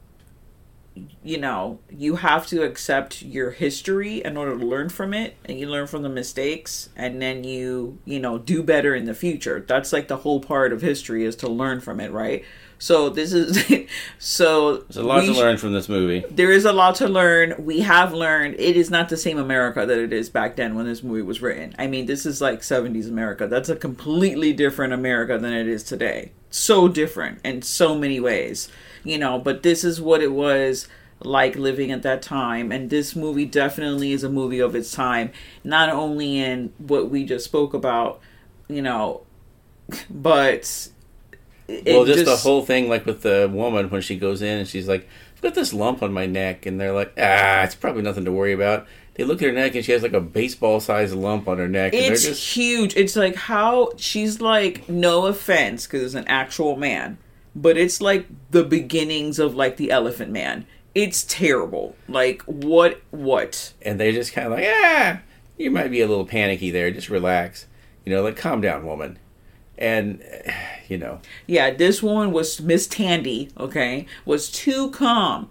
you 1.22 1.38
know, 1.38 1.78
you 1.90 2.16
have 2.16 2.46
to 2.48 2.62
accept 2.62 3.22
your 3.22 3.52
history 3.52 4.22
in 4.24 4.36
order 4.36 4.58
to 4.58 4.66
learn 4.66 4.88
from 4.88 5.14
it 5.14 5.36
and 5.44 5.58
you 5.58 5.66
learn 5.68 5.86
from 5.86 6.02
the 6.02 6.08
mistakes 6.08 6.88
and 6.96 7.22
then 7.22 7.44
you, 7.44 7.98
you 8.04 8.18
know, 8.18 8.38
do 8.38 8.62
better 8.62 8.94
in 8.94 9.04
the 9.04 9.14
future. 9.14 9.64
That's 9.66 9.92
like 9.92 10.08
the 10.08 10.18
whole 10.18 10.40
part 10.40 10.72
of 10.72 10.82
history 10.82 11.24
is 11.24 11.36
to 11.36 11.48
learn 11.48 11.80
from 11.80 12.00
it, 12.00 12.10
right? 12.10 12.44
So 12.78 13.10
this 13.10 13.32
is 13.32 13.86
so 14.18 14.78
There's 14.78 14.96
a 14.96 15.02
lot 15.02 15.20
to 15.20 15.34
sh- 15.34 15.36
learn 15.36 15.58
from 15.58 15.72
this 15.72 15.88
movie. 15.88 16.24
there 16.30 16.50
is 16.50 16.64
a 16.64 16.72
lot 16.72 16.96
to 16.96 17.08
learn. 17.08 17.54
We 17.58 17.80
have 17.80 18.12
learned 18.12 18.54
it 18.54 18.76
is 18.76 18.90
not 18.90 19.08
the 19.10 19.16
same 19.18 19.38
America 19.38 19.84
that 19.86 19.98
it 19.98 20.12
is 20.12 20.28
back 20.30 20.56
then 20.56 20.74
when 20.74 20.86
this 20.86 21.02
movie 21.02 21.22
was 21.22 21.40
written. 21.42 21.74
I 21.78 21.86
mean, 21.86 22.06
this 22.06 22.24
is 22.26 22.40
like 22.40 22.60
70s 22.62 23.08
America. 23.08 23.46
That's 23.46 23.68
a 23.68 23.76
completely 23.76 24.52
different 24.52 24.92
America 24.92 25.38
than 25.38 25.52
it 25.52 25.68
is 25.68 25.82
today. 25.84 26.32
So 26.50 26.88
different 26.88 27.38
in 27.44 27.62
so 27.62 27.94
many 27.96 28.18
ways, 28.18 28.68
you 29.04 29.18
know, 29.18 29.38
but 29.38 29.62
this 29.62 29.84
is 29.84 30.00
what 30.00 30.22
it 30.22 30.32
was 30.32 30.88
like 31.22 31.56
living 31.56 31.90
at 31.90 32.02
that 32.02 32.22
time. 32.22 32.72
And 32.72 32.90
this 32.90 33.14
movie 33.14 33.44
definitely 33.44 34.12
is 34.12 34.24
a 34.24 34.30
movie 34.30 34.60
of 34.60 34.74
its 34.74 34.90
time, 34.90 35.30
not 35.64 35.88
only 35.90 36.38
in 36.38 36.72
what 36.78 37.10
we 37.10 37.24
just 37.24 37.44
spoke 37.44 37.74
about, 37.74 38.20
you 38.68 38.82
know, 38.82 39.22
but. 40.10 40.88
it 41.68 41.84
well, 41.86 42.04
just, 42.04 42.24
the 42.24 42.36
whole 42.36 42.64
thing, 42.64 42.88
like 42.88 43.06
with 43.06 43.22
the 43.22 43.50
woman 43.52 43.90
when 43.90 44.02
she 44.02 44.16
goes 44.16 44.42
in 44.42 44.58
and 44.58 44.68
she's 44.68 44.88
like, 44.88 45.08
"I've 45.34 45.42
got 45.42 45.54
this 45.54 45.72
lump 45.72 46.02
on 46.02 46.12
my 46.12 46.26
neck," 46.26 46.66
and 46.66 46.80
they're 46.80 46.94
like, 46.94 47.12
"Ah, 47.18 47.62
it's 47.62 47.74
probably 47.74 48.02
nothing 48.02 48.24
to 48.24 48.32
worry 48.32 48.52
about." 48.52 48.86
They 49.14 49.24
look 49.24 49.42
at 49.42 49.48
her 49.48 49.52
neck 49.52 49.74
and 49.74 49.84
she 49.84 49.92
has 49.92 50.02
like 50.02 50.14
a 50.14 50.20
baseball-sized 50.20 51.14
lump 51.14 51.46
on 51.46 51.58
her 51.58 51.68
neck, 51.68 51.92
and 51.92 52.02
It's 52.02 52.22
they're 52.22 52.32
just 52.32 52.54
huge. 52.54 52.96
It's 52.96 53.16
like 53.16 53.34
how 53.34 53.90
she's 53.96 54.40
like, 54.40 54.88
no 54.88 55.26
offense, 55.26 55.86
because 55.86 56.02
it's 56.02 56.14
an 56.14 56.26
actual 56.26 56.76
man, 56.76 57.18
but 57.54 57.76
it's 57.76 58.00
like 58.00 58.26
the 58.50 58.64
beginnings 58.64 59.38
of 59.38 59.54
like 59.54 59.76
the 59.76 59.90
Elephant 59.90 60.30
Man. 60.30 60.66
It's 60.94 61.22
terrible. 61.24 61.96
Like 62.08 62.42
what? 62.42 63.00
What? 63.10 63.72
and 63.82 63.98
they 64.00 64.12
just 64.12 64.32
kind 64.32 64.46
of 64.46 64.52
like, 64.54 64.66
"Ah, 64.66 65.20
you 65.56 65.70
might 65.70 65.90
be 65.90 66.00
a 66.00 66.06
little 66.08 66.26
panicky 66.26 66.70
there. 66.70 66.90
Just 66.90 67.08
relax, 67.08 67.66
you 68.04 68.12
know, 68.12 68.22
like 68.22 68.36
calm 68.36 68.60
down, 68.60 68.84
woman." 68.84 69.18
And 69.78 70.22
you 70.88 70.98
know, 70.98 71.20
Yeah, 71.46 71.70
this 71.70 72.02
woman 72.02 72.32
was 72.32 72.60
Miss 72.60 72.86
Tandy. 72.86 73.50
Okay, 73.58 74.06
was 74.24 74.50
too 74.50 74.90
calm. 74.90 75.50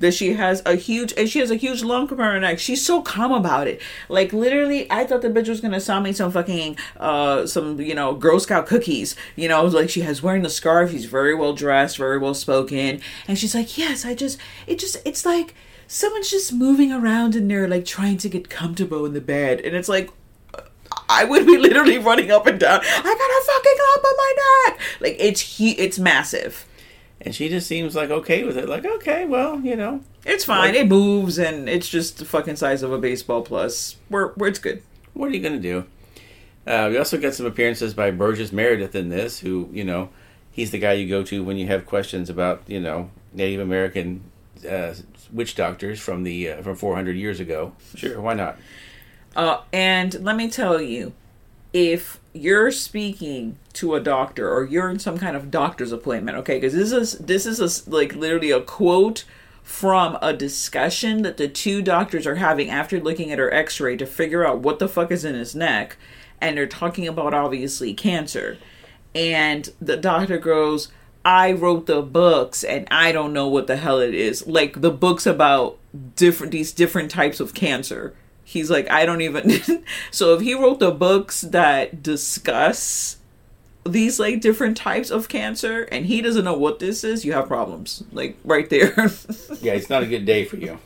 That 0.00 0.12
she 0.12 0.32
has 0.32 0.62
a 0.66 0.74
huge 0.74 1.12
and 1.16 1.28
she 1.28 1.38
has 1.38 1.50
a 1.50 1.56
huge 1.56 1.82
lump 1.82 2.10
on 2.10 2.18
her 2.18 2.40
neck. 2.40 2.58
She's 2.58 2.84
so 2.84 3.02
calm 3.02 3.32
about 3.32 3.68
it. 3.68 3.80
Like 4.08 4.32
literally, 4.32 4.90
I 4.90 5.04
thought 5.04 5.22
the 5.22 5.28
bitch 5.28 5.48
was 5.48 5.60
gonna 5.60 5.80
sell 5.80 6.00
me 6.00 6.12
some 6.12 6.32
fucking 6.32 6.76
uh 6.98 7.46
some 7.46 7.80
you 7.80 7.94
know 7.94 8.14
Girl 8.14 8.40
Scout 8.40 8.66
cookies. 8.66 9.14
You 9.36 9.48
know, 9.48 9.64
like 9.64 9.90
she 9.90 10.00
has 10.00 10.22
wearing 10.22 10.42
the 10.42 10.50
scarf. 10.50 10.90
She's 10.90 11.04
very 11.04 11.34
well 11.34 11.52
dressed, 11.52 11.96
very 11.96 12.18
well 12.18 12.34
spoken, 12.34 13.00
and 13.28 13.38
she's 13.38 13.54
like, 13.54 13.78
yes, 13.78 14.04
I 14.04 14.14
just 14.14 14.38
it 14.66 14.78
just 14.78 14.96
it's 15.04 15.24
like 15.24 15.54
someone's 15.86 16.30
just 16.30 16.52
moving 16.52 16.92
around 16.92 17.34
in 17.36 17.48
there 17.48 17.68
like 17.68 17.84
trying 17.84 18.16
to 18.18 18.28
get 18.28 18.48
comfortable 18.48 19.04
in 19.04 19.12
the 19.12 19.20
bed, 19.20 19.60
and 19.60 19.76
it's 19.76 19.88
like 19.88 20.10
I 21.08 21.24
would 21.24 21.46
be 21.46 21.58
literally 21.58 21.98
running 21.98 22.30
up 22.30 22.46
and 22.46 22.58
down. 22.58 22.80
I 22.82 23.02
got 23.02 23.02
a 23.02 23.44
fucking 23.46 23.78
lump 23.88 24.04
on 24.04 24.16
my 24.16 24.32
neck. 24.68 24.80
Like 25.00 25.16
it's 25.18 25.40
he, 25.40 25.72
it's 25.72 25.98
massive. 25.98 26.66
And 27.20 27.34
she 27.34 27.48
just 27.48 27.66
seems 27.66 27.94
like 27.94 28.10
okay 28.10 28.44
with 28.44 28.56
it. 28.56 28.68
Like, 28.68 28.84
okay, 28.84 29.26
well, 29.26 29.60
you 29.60 29.76
know, 29.76 30.00
It's 30.24 30.44
fine. 30.44 30.74
it 30.74 30.88
moves 30.88 31.38
and 31.38 31.68
it's 31.68 31.88
just 31.88 32.18
the 32.18 32.24
fucking 32.24 32.56
size 32.56 32.82
of 32.82 32.92
a 32.92 32.98
baseball. 32.98 33.42
Plus, 33.42 33.96
we're, 34.08 34.32
we're 34.36 34.48
it's 34.48 34.58
good. 34.58 34.82
what 35.14 35.30
are 35.30 35.34
you 35.34 35.40
gonna 35.42 35.58
do? 35.58 35.84
Uh, 36.66 36.88
we 36.90 36.98
also 36.98 37.18
got 37.18 37.34
some 37.34 37.46
appearances 37.46 37.94
by 37.94 38.10
Burgess 38.10 38.52
Meredith 38.52 38.94
in 38.94 39.08
this, 39.08 39.40
who 39.40 39.68
you 39.72 39.84
know, 39.84 40.10
he's 40.52 40.70
the 40.70 40.78
guy 40.78 40.92
you 40.92 41.08
go 41.08 41.22
to 41.24 41.42
when 41.42 41.56
you 41.56 41.66
have 41.66 41.86
questions 41.86 42.28
about 42.30 42.62
you 42.66 42.78
know 42.80 43.10
Native 43.32 43.60
American 43.60 44.22
uh, 44.68 44.94
witch 45.32 45.54
doctors 45.54 45.98
from 46.00 46.22
the 46.22 46.50
uh, 46.50 46.62
from 46.62 46.76
400 46.76 47.16
years 47.16 47.40
ago. 47.40 47.72
Sure, 47.94 48.20
why 48.20 48.34
not? 48.34 48.58
Uh, 49.34 49.62
and 49.72 50.22
let 50.22 50.36
me 50.36 50.50
tell 50.50 50.80
you, 50.82 51.12
if 51.72 52.20
you're 52.32 52.70
speaking 52.70 53.58
to 53.74 53.94
a 53.94 54.00
doctor 54.00 54.52
or 54.52 54.64
you're 54.64 54.90
in 54.90 54.98
some 54.98 55.18
kind 55.18 55.36
of 55.36 55.50
doctor's 55.50 55.92
appointment, 55.92 56.38
okay, 56.38 56.56
because 56.56 56.74
this 56.74 56.92
is 56.92 57.18
this 57.18 57.46
is 57.46 57.86
a, 57.86 57.90
like 57.90 58.14
literally 58.14 58.50
a 58.50 58.60
quote 58.60 59.24
from 59.62 60.18
a 60.20 60.32
discussion 60.32 61.22
that 61.22 61.36
the 61.36 61.46
two 61.46 61.80
doctors 61.82 62.26
are 62.26 62.36
having 62.36 62.68
after 62.70 62.98
looking 62.98 63.30
at 63.30 63.38
her 63.38 63.52
X-ray 63.52 63.96
to 63.96 64.06
figure 64.06 64.44
out 64.44 64.58
what 64.58 64.78
the 64.78 64.88
fuck 64.88 65.12
is 65.12 65.24
in 65.24 65.34
his 65.34 65.54
neck, 65.54 65.96
and 66.40 66.56
they're 66.56 66.66
talking 66.66 67.06
about 67.06 67.34
obviously 67.34 67.94
cancer, 67.94 68.58
and 69.14 69.70
the 69.80 69.96
doctor 69.96 70.38
goes. 70.38 70.88
I 71.22 71.52
wrote 71.52 71.84
the 71.84 72.00
books 72.00 72.64
and 72.64 72.88
I 72.90 73.12
don't 73.12 73.34
know 73.34 73.46
what 73.46 73.66
the 73.66 73.76
hell 73.76 73.98
it 73.98 74.14
is. 74.14 74.46
Like 74.46 74.80
the 74.80 74.90
books 74.90 75.26
about 75.26 75.76
different 76.16 76.50
these 76.50 76.72
different 76.72 77.10
types 77.10 77.40
of 77.40 77.52
cancer. 77.52 78.14
He's 78.50 78.68
like, 78.68 78.90
I 78.90 79.06
don't 79.06 79.20
even 79.20 79.62
so 80.10 80.34
if 80.34 80.40
he 80.40 80.54
wrote 80.54 80.80
the 80.80 80.90
books 80.90 81.42
that 81.42 82.02
discuss 82.02 83.18
these 83.84 84.18
like 84.18 84.40
different 84.40 84.76
types 84.76 85.10
of 85.10 85.28
cancer 85.28 85.82
and 85.92 86.06
he 86.06 86.20
doesn't 86.20 86.44
know 86.44 86.58
what 86.58 86.80
this 86.80 87.04
is, 87.04 87.24
you 87.24 87.32
have 87.32 87.46
problems. 87.46 88.02
Like 88.10 88.36
right 88.44 88.68
there. 88.68 88.92
Yeah, 89.60 89.74
it's 89.74 89.88
not 89.90 90.02
a 90.02 90.06
good 90.06 90.24
day 90.24 90.46
for 90.46 90.56
you. 90.56 90.78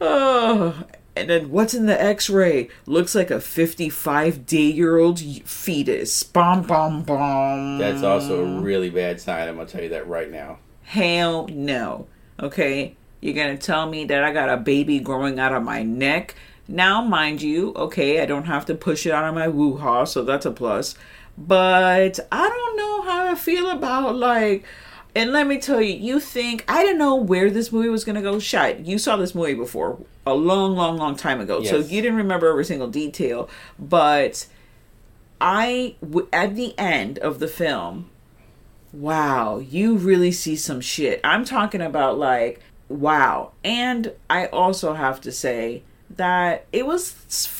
oh, 0.00 0.84
and 1.14 1.30
then 1.30 1.50
what's 1.50 1.72
in 1.72 1.86
the 1.86 2.02
x-ray? 2.02 2.68
Looks 2.84 3.14
like 3.14 3.30
a 3.30 3.40
55 3.40 4.44
day 4.44 4.70
year 4.70 4.98
old 4.98 5.20
fetus. 5.20 6.24
Bomb 6.24 6.64
bomb 6.64 7.04
bomb. 7.04 7.78
That's 7.78 8.02
also 8.02 8.44
a 8.44 8.60
really 8.60 8.90
bad 8.90 9.18
sign. 9.20 9.48
I'm 9.48 9.56
gonna 9.56 9.66
tell 9.66 9.82
you 9.82 9.88
that 9.90 10.06
right 10.08 10.30
now. 10.30 10.58
Hell 10.82 11.46
no. 11.48 12.06
Okay? 12.38 12.96
You're 13.26 13.34
gonna 13.34 13.58
tell 13.58 13.88
me 13.88 14.04
that 14.04 14.22
I 14.22 14.32
got 14.32 14.48
a 14.48 14.56
baby 14.56 15.00
growing 15.00 15.40
out 15.40 15.52
of 15.52 15.64
my 15.64 15.82
neck? 15.82 16.36
Now, 16.68 17.02
mind 17.02 17.42
you, 17.42 17.72
okay, 17.74 18.20
I 18.20 18.26
don't 18.26 18.44
have 18.44 18.66
to 18.66 18.74
push 18.76 19.04
it 19.04 19.10
out 19.10 19.24
of 19.24 19.34
my 19.34 19.48
woo 19.48 19.76
ha, 19.78 20.04
so 20.04 20.22
that's 20.22 20.46
a 20.46 20.52
plus. 20.52 20.94
But 21.36 22.20
I 22.30 22.48
don't 22.48 22.76
know 22.76 23.02
how 23.02 23.26
I 23.26 23.34
feel 23.34 23.68
about 23.70 24.14
like 24.14 24.64
and 25.16 25.32
let 25.32 25.46
me 25.46 25.58
tell 25.58 25.80
you, 25.80 25.94
you 25.94 26.20
think 26.20 26.62
I 26.68 26.82
didn't 26.82 26.98
know 26.98 27.14
where 27.16 27.50
this 27.50 27.72
movie 27.72 27.88
was 27.88 28.04
gonna 28.04 28.22
go. 28.22 28.38
Chad, 28.38 28.86
you 28.86 28.96
saw 28.96 29.16
this 29.16 29.34
movie 29.34 29.54
before 29.54 29.98
a 30.26 30.34
long, 30.34 30.76
long, 30.76 30.96
long 30.96 31.16
time 31.16 31.40
ago, 31.40 31.62
so 31.64 31.78
you 31.78 32.02
didn't 32.02 32.18
remember 32.18 32.48
every 32.48 32.64
single 32.64 32.88
detail. 32.88 33.48
But 33.78 34.46
I, 35.40 35.96
w- 36.00 36.28
at 36.32 36.54
the 36.54 36.78
end 36.78 37.18
of 37.18 37.38
the 37.38 37.48
film, 37.48 38.10
wow, 38.92 39.58
you 39.58 39.96
really 39.96 40.32
see 40.32 40.54
some 40.54 40.80
shit. 40.80 41.18
I'm 41.24 41.44
talking 41.44 41.80
about 41.80 42.18
like, 42.18 42.60
wow. 42.88 43.52
And 43.64 44.12
I 44.30 44.46
also 44.46 44.94
have 44.94 45.20
to 45.22 45.32
say 45.32 45.82
that 46.10 46.66
it 46.72 46.86
was 46.86 47.12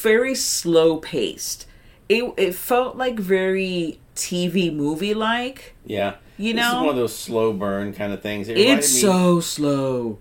very 0.03 0.35
slow 0.35 0.99
paced. 0.99 1.67
It 2.09 2.33
it 2.37 2.55
felt 2.55 2.97
like 2.97 3.19
very 3.19 3.99
TV 4.15 4.75
movie 4.75 5.15
like. 5.15 5.75
Yeah, 5.85 6.15
You 6.37 6.53
this 6.55 6.63
know? 6.63 6.69
is 6.79 6.81
one 6.81 6.89
of 6.91 6.97
those 6.97 7.17
slow 7.17 7.53
burn 7.53 7.93
kind 7.93 8.13
of 8.13 8.23
things. 8.23 8.49
It 8.49 8.57
It's 8.59 8.95
me- 8.95 9.01
so 9.01 9.41
slow. 9.41 10.19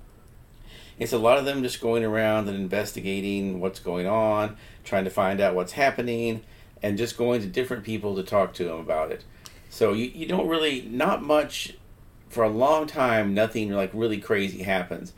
It's 0.97 1.11
a 1.13 1.17
lot 1.17 1.37
of 1.37 1.45
them 1.45 1.61
just 1.61 1.81
going 1.81 2.03
around 2.05 2.47
and 2.47 2.57
investigating 2.57 3.59
what's 3.59 3.79
going 3.79 4.07
on, 4.07 4.55
trying 4.85 5.03
to 5.03 5.09
find 5.09 5.39
out 5.41 5.53
what's 5.55 5.73
happening. 5.73 6.41
and 6.83 6.97
just 6.99 7.17
going 7.17 7.41
to 7.41 7.47
different 7.47 7.83
people 7.83 8.15
to 8.15 8.21
talk 8.21 8.53
to 8.53 8.63
them 8.63 8.77
about 8.79 9.11
it. 9.11 9.23
So 9.69 9.93
you, 9.93 10.05
you 10.13 10.27
don't 10.27 10.47
really, 10.47 10.81
not 10.83 11.23
much, 11.23 11.73
for 12.35 12.43
a 12.43 12.49
long 12.49 12.85
time, 12.85 13.33
nothing 13.33 13.71
like 13.71 13.89
really 13.93 14.19
crazy 14.19 14.63
happens. 14.63 15.13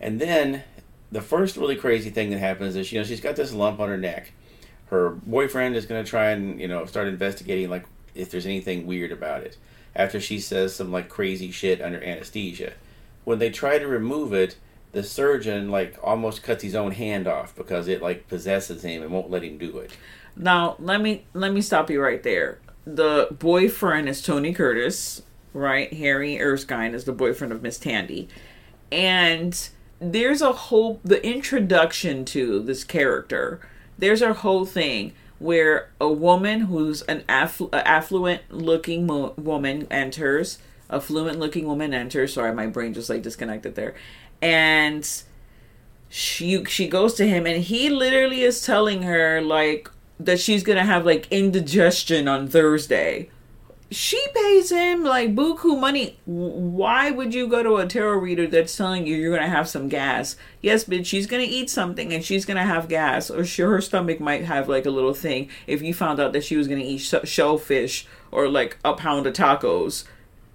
And 0.00 0.20
then 0.20 0.64
the 1.12 1.22
first 1.22 1.56
really 1.56 1.76
crazy 1.76 2.10
thing 2.10 2.30
that 2.30 2.40
happens 2.40 2.74
is, 2.74 2.90
you 2.92 2.98
know, 2.98 3.04
she's 3.04 3.20
got 3.20 3.36
this 3.36 3.52
lump 3.54 3.78
on 3.78 3.88
her 3.88 3.96
neck. 3.96 4.32
Her 4.86 5.10
boyfriend 5.10 5.76
is 5.76 5.86
going 5.86 6.04
to 6.04 6.10
try 6.10 6.30
and, 6.30 6.60
you 6.60 6.66
know, 6.66 6.84
start 6.84 7.06
investigating, 7.06 7.70
like, 7.70 7.86
if 8.16 8.32
there's 8.32 8.44
anything 8.44 8.88
weird 8.88 9.12
about 9.12 9.42
it. 9.42 9.56
After 9.94 10.20
she 10.20 10.40
says 10.40 10.74
some, 10.74 10.90
like, 10.90 11.08
crazy 11.08 11.52
shit 11.52 11.80
under 11.80 12.02
anesthesia. 12.02 12.72
When 13.24 13.38
they 13.38 13.50
try 13.50 13.78
to 13.78 13.86
remove 13.86 14.32
it, 14.32 14.56
the 14.90 15.04
surgeon, 15.04 15.70
like, 15.70 15.96
almost 16.02 16.42
cuts 16.42 16.64
his 16.64 16.74
own 16.74 16.90
hand 16.90 17.28
off 17.28 17.54
because 17.54 17.86
it, 17.86 18.02
like, 18.02 18.26
possesses 18.26 18.82
him 18.82 19.02
and 19.02 19.12
won't 19.12 19.30
let 19.30 19.44
him 19.44 19.58
do 19.58 19.78
it. 19.78 19.92
Now 20.36 20.74
let 20.80 21.00
me 21.00 21.24
let 21.34 21.52
me 21.52 21.60
stop 21.60 21.88
you 21.88 22.02
right 22.02 22.22
there. 22.22 22.58
The 22.84 23.28
boyfriend 23.38 24.08
is 24.08 24.22
Tony 24.22 24.52
Curtis, 24.52 25.22
right? 25.52 25.92
Harry 25.92 26.40
Erskine 26.40 26.94
is 26.94 27.04
the 27.04 27.12
boyfriend 27.12 27.52
of 27.52 27.62
Miss 27.62 27.78
Tandy, 27.78 28.28
and 28.92 29.68
there's 30.00 30.42
a 30.42 30.52
whole 30.52 31.00
the 31.04 31.24
introduction 31.26 32.24
to 32.26 32.62
this 32.62 32.84
character. 32.84 33.60
There's 33.98 34.22
a 34.22 34.32
whole 34.32 34.64
thing 34.64 35.12
where 35.38 35.90
a 36.00 36.10
woman 36.10 36.62
who's 36.62 37.02
an 37.02 37.22
afflu- 37.28 37.70
affluent 37.72 38.42
looking 38.50 39.06
mo- 39.06 39.34
woman 39.36 39.86
enters, 39.90 40.58
a 40.88 41.00
fluent 41.00 41.38
looking 41.38 41.66
woman 41.66 41.92
enters. 41.94 42.34
Sorry, 42.34 42.52
my 42.52 42.66
brain 42.66 42.94
just 42.94 43.10
like 43.10 43.22
disconnected 43.22 43.74
there, 43.74 43.94
and 44.40 45.08
she 46.08 46.64
she 46.64 46.88
goes 46.88 47.14
to 47.14 47.26
him 47.26 47.46
and 47.46 47.62
he 47.64 47.90
literally 47.90 48.42
is 48.42 48.64
telling 48.64 49.02
her 49.02 49.40
like 49.42 49.90
that 50.18 50.40
she's 50.40 50.62
gonna 50.62 50.84
have 50.84 51.04
like 51.04 51.28
indigestion 51.30 52.26
on 52.26 52.48
Thursday. 52.48 53.28
She 53.90 54.22
pays 54.34 54.70
him 54.70 55.02
like 55.02 55.34
buku 55.34 55.80
money. 55.80 56.18
Why 56.26 57.10
would 57.10 57.32
you 57.32 57.48
go 57.48 57.62
to 57.62 57.76
a 57.76 57.86
tarot 57.86 58.18
reader 58.18 58.46
that's 58.46 58.76
telling 58.76 59.06
you 59.06 59.16
you're 59.16 59.34
gonna 59.34 59.48
have 59.48 59.68
some 59.68 59.88
gas? 59.88 60.36
Yes, 60.60 60.84
bitch, 60.84 61.06
she's 61.06 61.26
gonna 61.26 61.44
eat 61.44 61.70
something 61.70 62.12
and 62.12 62.22
she's 62.22 62.44
gonna 62.44 62.66
have 62.66 62.88
gas, 62.88 63.30
or 63.30 63.46
sure 63.46 63.70
her 63.70 63.80
stomach 63.80 64.20
might 64.20 64.44
have 64.44 64.68
like 64.68 64.84
a 64.84 64.90
little 64.90 65.14
thing. 65.14 65.48
If 65.66 65.80
you 65.80 65.94
found 65.94 66.20
out 66.20 66.34
that 66.34 66.44
she 66.44 66.56
was 66.56 66.68
gonna 66.68 66.82
eat 66.82 66.98
sh- 66.98 67.14
shellfish 67.24 68.06
or 68.30 68.48
like 68.48 68.76
a 68.84 68.92
pound 68.92 69.26
of 69.26 69.32
tacos, 69.32 70.04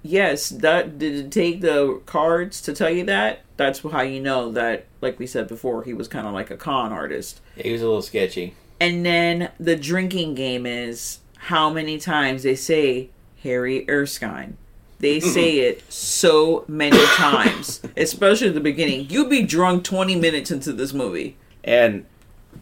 yes, 0.03 0.49
that 0.49 0.99
did 0.99 1.15
it 1.25 1.31
take 1.31 1.61
the 1.61 2.01
cards 2.05 2.61
to 2.61 2.73
tell 2.73 2.91
you 2.91 3.03
that? 3.05 3.39
That's 3.57 3.79
how 3.79 4.01
you 4.01 4.19
know 4.19 4.51
that, 4.51 4.85
like 5.01 5.17
we 5.17 5.25
said 5.25 5.47
before, 5.47 5.83
he 5.83 5.93
was 5.93 6.07
kind 6.07 6.27
of 6.27 6.33
like 6.33 6.51
a 6.51 6.57
con 6.57 6.91
artist. 6.91 7.41
Yeah, 7.55 7.63
he 7.63 7.71
was 7.71 7.81
a 7.81 7.85
little 7.85 8.01
sketchy. 8.03 8.53
And 8.79 9.03
then 9.05 9.49
the 9.59 9.75
drinking 9.75 10.35
game 10.35 10.65
is 10.67 11.19
how 11.37 11.69
many 11.69 11.97
times 11.97 12.43
they 12.43 12.55
say 12.55 13.09
Harry 13.43 13.85
Erskine. 13.89 14.57
They 14.99 15.19
say 15.19 15.59
it 15.59 15.91
so 15.91 16.63
many 16.67 17.05
times, 17.15 17.81
especially 17.97 18.47
at 18.47 18.53
the 18.53 18.61
beginning. 18.61 19.09
You'd 19.09 19.29
be 19.29 19.43
drunk 19.43 19.83
20 19.83 20.15
minutes 20.15 20.49
into 20.49 20.71
this 20.71 20.93
movie. 20.93 21.35
And 21.61 22.05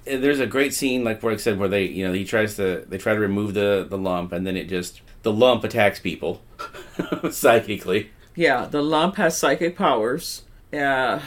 there's 0.06 0.40
a 0.40 0.48
great 0.48 0.74
scene, 0.74 1.04
like 1.04 1.24
I 1.24 1.36
said, 1.36 1.60
where 1.60 1.70
they, 1.70 1.86
you 1.86 2.08
know, 2.08 2.14
he 2.14 2.26
tries 2.26 2.56
to, 2.56 2.84
they 2.88 2.98
try 2.98 3.14
to 3.14 3.20
remove 3.20 3.54
the 3.54 3.86
the 3.88 3.98
lump, 3.98 4.32
and 4.32 4.48
then 4.48 4.58
it 4.58 4.68
just, 4.68 5.02
the 5.22 5.32
lump 5.32 5.64
attacks 5.64 6.00
people 6.00 6.42
psychically. 7.32 8.10
Yeah, 8.36 8.66
the 8.66 8.82
lump 8.82 9.18
has 9.18 9.38
psychic 9.38 9.78
powers. 9.78 10.44
Yeah, 10.72 11.22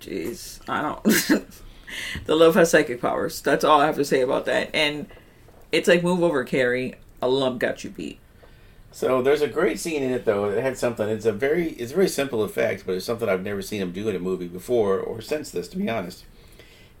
jeez, 0.00 0.60
I 0.68 0.82
don't. 0.82 1.02
the 2.26 2.36
lump 2.36 2.56
has 2.56 2.70
psychic 2.70 3.00
powers. 3.00 3.40
That's 3.40 3.64
all 3.64 3.80
I 3.80 3.86
have 3.86 3.96
to 3.96 4.04
say 4.04 4.20
about 4.20 4.44
that. 4.46 4.68
And 4.74 5.06
it's 5.70 5.88
like 5.88 6.02
move 6.02 6.22
over, 6.22 6.44
Carrie. 6.44 6.94
A 7.22 7.28
lump 7.28 7.60
got 7.60 7.84
you 7.84 7.90
beat. 7.90 8.18
So 8.92 9.22
there's 9.22 9.40
a 9.42 9.48
great 9.48 9.80
scene 9.80 10.02
in 10.02 10.12
it 10.12 10.24
though. 10.24 10.50
It 10.50 10.62
had 10.62 10.76
something. 10.78 11.08
It's 11.08 11.24
a 11.26 11.32
very, 11.32 11.70
it's 11.70 11.92
a 11.92 11.94
very 11.94 12.08
simple 12.08 12.42
effect, 12.42 12.84
but 12.86 12.94
it's 12.94 13.06
something 13.06 13.28
I've 13.28 13.42
never 13.42 13.62
seen 13.62 13.80
them 13.80 13.92
do 13.92 14.08
in 14.08 14.14
a 14.16 14.18
movie 14.18 14.48
before 14.48 14.98
or 15.00 15.20
since 15.22 15.50
this. 15.50 15.66
To 15.68 15.78
be 15.78 15.88
honest, 15.88 16.24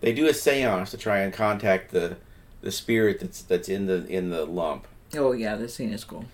they 0.00 0.12
do 0.12 0.26
a 0.26 0.30
séance 0.32 0.90
to 0.90 0.96
try 0.96 1.18
and 1.20 1.32
contact 1.32 1.90
the 1.92 2.16
the 2.62 2.72
spirit 2.72 3.20
that's 3.20 3.42
that's 3.42 3.68
in 3.68 3.86
the 3.86 4.06
in 4.06 4.30
the 4.30 4.44
lump. 4.46 4.86
Oh 5.14 5.32
yeah, 5.32 5.54
this 5.56 5.74
scene 5.74 5.92
is 5.92 6.04
cool. 6.04 6.24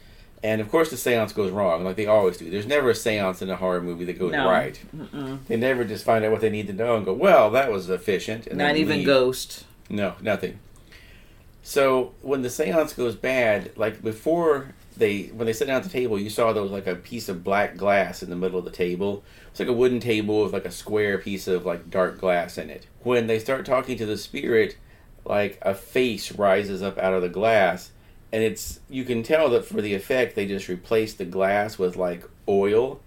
And 0.41 0.61
of 0.61 0.71
course, 0.71 0.91
the 0.91 0.97
seance 0.97 1.33
goes 1.33 1.51
wrong, 1.51 1.83
like 1.83 1.97
they 1.97 2.07
always 2.07 2.37
do. 2.37 2.49
There's 2.49 2.67
never 2.67 2.91
a 2.91 2.95
seance 2.95 3.43
in 3.43 3.51
a 3.51 3.57
horror 3.57 3.81
movie 3.81 4.05
that 4.05 4.21
goes 4.21 4.31
No. 4.31 4.49
right. 4.49 4.81
Mm-mm. 4.97 5.45
They 5.49 5.57
never 5.57 5.85
just 5.85 6.05
find 6.05 6.25
out 6.25 6.31
what 6.31 6.41
they 6.41 6.51
need 6.51 6.69
to 6.69 6.73
know 6.73 6.95
and 6.97 7.05
go, 7.05 7.13
"Well, 7.13 7.51
that 7.51 7.73
was 7.73 7.91
efficient." 7.91 8.47
And 8.47 8.59
Not 8.59 8.77
even 8.77 8.99
leave. 8.99 9.07
Ghost. 9.07 9.65
No, 9.91 10.15
nothing. 10.23 10.61
So 11.65 12.13
when 12.23 12.43
the 12.43 12.51
seance 12.51 12.93
goes 12.93 13.17
bad, 13.17 13.73
like 13.77 14.01
before 14.03 14.75
they 14.99 15.27
when 15.27 15.47
they 15.47 15.53
sit 15.53 15.67
down 15.67 15.77
at 15.77 15.85
the 15.85 15.89
table, 15.89 16.19
you 16.19 16.31
saw 16.31 16.53
there 16.53 16.63
was 16.63 16.73
like 16.73 16.87
a 16.87 16.97
piece 16.97 17.29
of 17.29 17.45
black 17.45 17.77
glass 17.77 18.23
in 18.23 18.31
the 18.31 18.37
middle 18.37 18.59
of 18.59 18.65
the 18.65 18.71
table. 18.71 19.23
It's 19.51 19.61
like 19.61 19.69
a 19.69 19.73
wooden 19.73 20.01
table 20.01 20.43
with 20.43 20.53
like 20.53 20.65
a 20.65 20.71
square 20.71 21.19
piece 21.19 21.49
of 21.49 21.65
like 21.65 21.91
dark 21.91 22.19
glass 22.19 22.59
in 22.59 22.71
it. 22.71 22.87
When 23.03 23.27
they 23.27 23.39
start 23.39 23.65
talking 23.65 23.97
to 23.99 24.07
the 24.07 24.19
spirit, 24.19 24.77
like 25.25 25.59
a 25.63 25.75
face 25.75 26.33
rises 26.33 26.83
up 26.83 26.99
out 26.99 27.15
of 27.15 27.23
the 27.23 27.29
glass, 27.29 27.93
and 28.33 28.43
it's 28.43 28.81
you 28.91 29.05
can 29.05 29.23
tell 29.23 29.49
that 29.51 29.65
for 29.65 29.81
the 29.81 29.95
effect 29.95 30.35
they 30.35 30.47
just 30.47 30.69
replaced 30.69 31.19
the 31.19 31.25
glass 31.25 31.79
with 31.79 31.97
like 31.97 32.25
oil, 32.49 33.01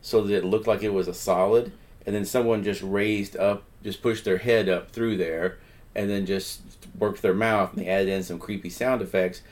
so 0.00 0.22
that 0.22 0.34
it 0.34 0.44
looked 0.44 0.66
like 0.66 0.82
it 0.82 0.92
was 0.92 1.08
a 1.08 1.14
solid, 1.14 1.72
and 2.06 2.14
then 2.14 2.24
someone 2.24 2.64
just 2.64 2.82
raised 2.82 3.36
up, 3.36 3.64
just 3.82 4.02
pushed 4.02 4.24
their 4.24 4.38
head 4.38 4.68
up 4.68 4.90
through 4.90 5.16
there, 5.16 5.58
and 5.94 6.08
then 6.08 6.24
just 6.24 6.60
worked 6.98 7.22
their 7.22 7.34
mouth, 7.34 7.72
and 7.72 7.82
they 7.82 7.88
added 7.88 8.08
in 8.08 8.22
some 8.22 8.38
creepy 8.38 8.70
sound 8.70 9.02
effects, 9.02 9.42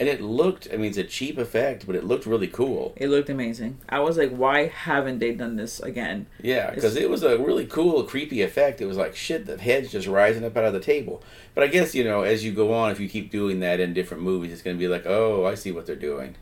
and 0.00 0.08
it 0.08 0.20
looked. 0.20 0.68
I 0.72 0.76
mean, 0.76 0.86
it's 0.86 0.98
a 0.98 1.04
cheap 1.04 1.38
effect, 1.38 1.86
but 1.86 1.94
it 1.94 2.04
looked 2.04 2.26
really 2.26 2.48
cool. 2.48 2.92
It 2.96 3.08
looked 3.08 3.28
amazing. 3.30 3.78
I 3.88 4.00
was 4.00 4.16
like, 4.18 4.30
why 4.30 4.66
haven't 4.66 5.20
they 5.20 5.32
done 5.34 5.56
this 5.56 5.78
again? 5.80 6.26
Yeah, 6.42 6.70
because 6.70 6.96
it 6.96 7.08
was 7.08 7.22
a 7.22 7.38
really 7.38 7.66
cool, 7.66 8.02
creepy 8.04 8.42
effect. 8.42 8.80
It 8.80 8.86
was 8.86 8.96
like 8.96 9.14
shit, 9.14 9.46
the 9.46 9.56
head's 9.56 9.92
just 9.92 10.06
rising 10.08 10.44
up 10.44 10.56
out 10.56 10.64
of 10.64 10.72
the 10.72 10.80
table. 10.80 11.22
But 11.54 11.64
I 11.64 11.68
guess 11.68 11.94
you 11.94 12.04
know, 12.04 12.22
as 12.22 12.44
you 12.44 12.52
go 12.52 12.72
on, 12.74 12.90
if 12.90 12.98
you 12.98 13.08
keep 13.08 13.30
doing 13.30 13.60
that 13.60 13.78
in 13.80 13.94
different 13.94 14.22
movies, 14.22 14.52
it's 14.52 14.62
going 14.62 14.76
to 14.76 14.80
be 14.80 14.88
like, 14.88 15.06
oh, 15.06 15.46
I 15.46 15.54
see 15.54 15.70
what 15.72 15.86
they're 15.86 15.94
doing. 15.96 16.36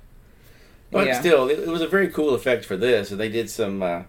But 0.90 1.06
Yeah. 1.06 1.20
still, 1.20 1.48
it, 1.48 1.58
it 1.58 1.68
was 1.68 1.80
a 1.80 1.88
very 1.88 2.08
cool 2.08 2.34
effect 2.34 2.64
for 2.64 2.76
this. 2.76 3.10
And 3.10 3.18
they 3.18 3.30
did 3.30 3.48
some 3.48 3.82
uh, 3.82 4.02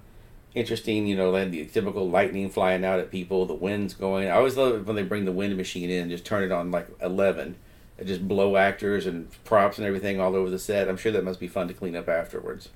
interesting, 0.54 1.08
you 1.08 1.16
know, 1.16 1.34
had 1.34 1.52
the 1.52 1.66
typical 1.66 2.10
lightning 2.10 2.50
flying 2.50 2.84
out 2.86 3.00
at 3.00 3.10
people, 3.12 3.46
the 3.46 3.54
wind's 3.54 3.94
going. 3.94 4.28
I 4.28 4.32
always 4.32 4.58
love 4.58 4.76
it 4.76 4.86
when 4.86 4.96
they 4.96 5.04
bring 5.04 5.26
the 5.26 5.32
wind 5.32 5.56
machine 5.58 5.90
in 5.90 6.02
and 6.04 6.12
just 6.12 6.26
turn 6.26 6.44
it 6.44 6.52
on 6.52 6.72
like 6.72 6.88
eleven, 7.02 7.48
and 7.48 7.56
just 8.06 8.28
blow 8.28 8.56
actors 8.58 9.06
and 9.06 9.30
props 9.44 9.78
and 9.78 9.88
everything 9.88 10.20
all 10.20 10.36
over 10.36 10.50
the 10.50 10.60
set. 10.60 10.88
I'm 10.90 10.98
sure 10.98 11.12
that 11.12 11.24
must 11.24 11.40
be 11.40 11.48
fun 11.48 11.68
to 11.68 11.74
clean 11.74 11.96
up 11.96 12.08
afterwards. 12.10 12.70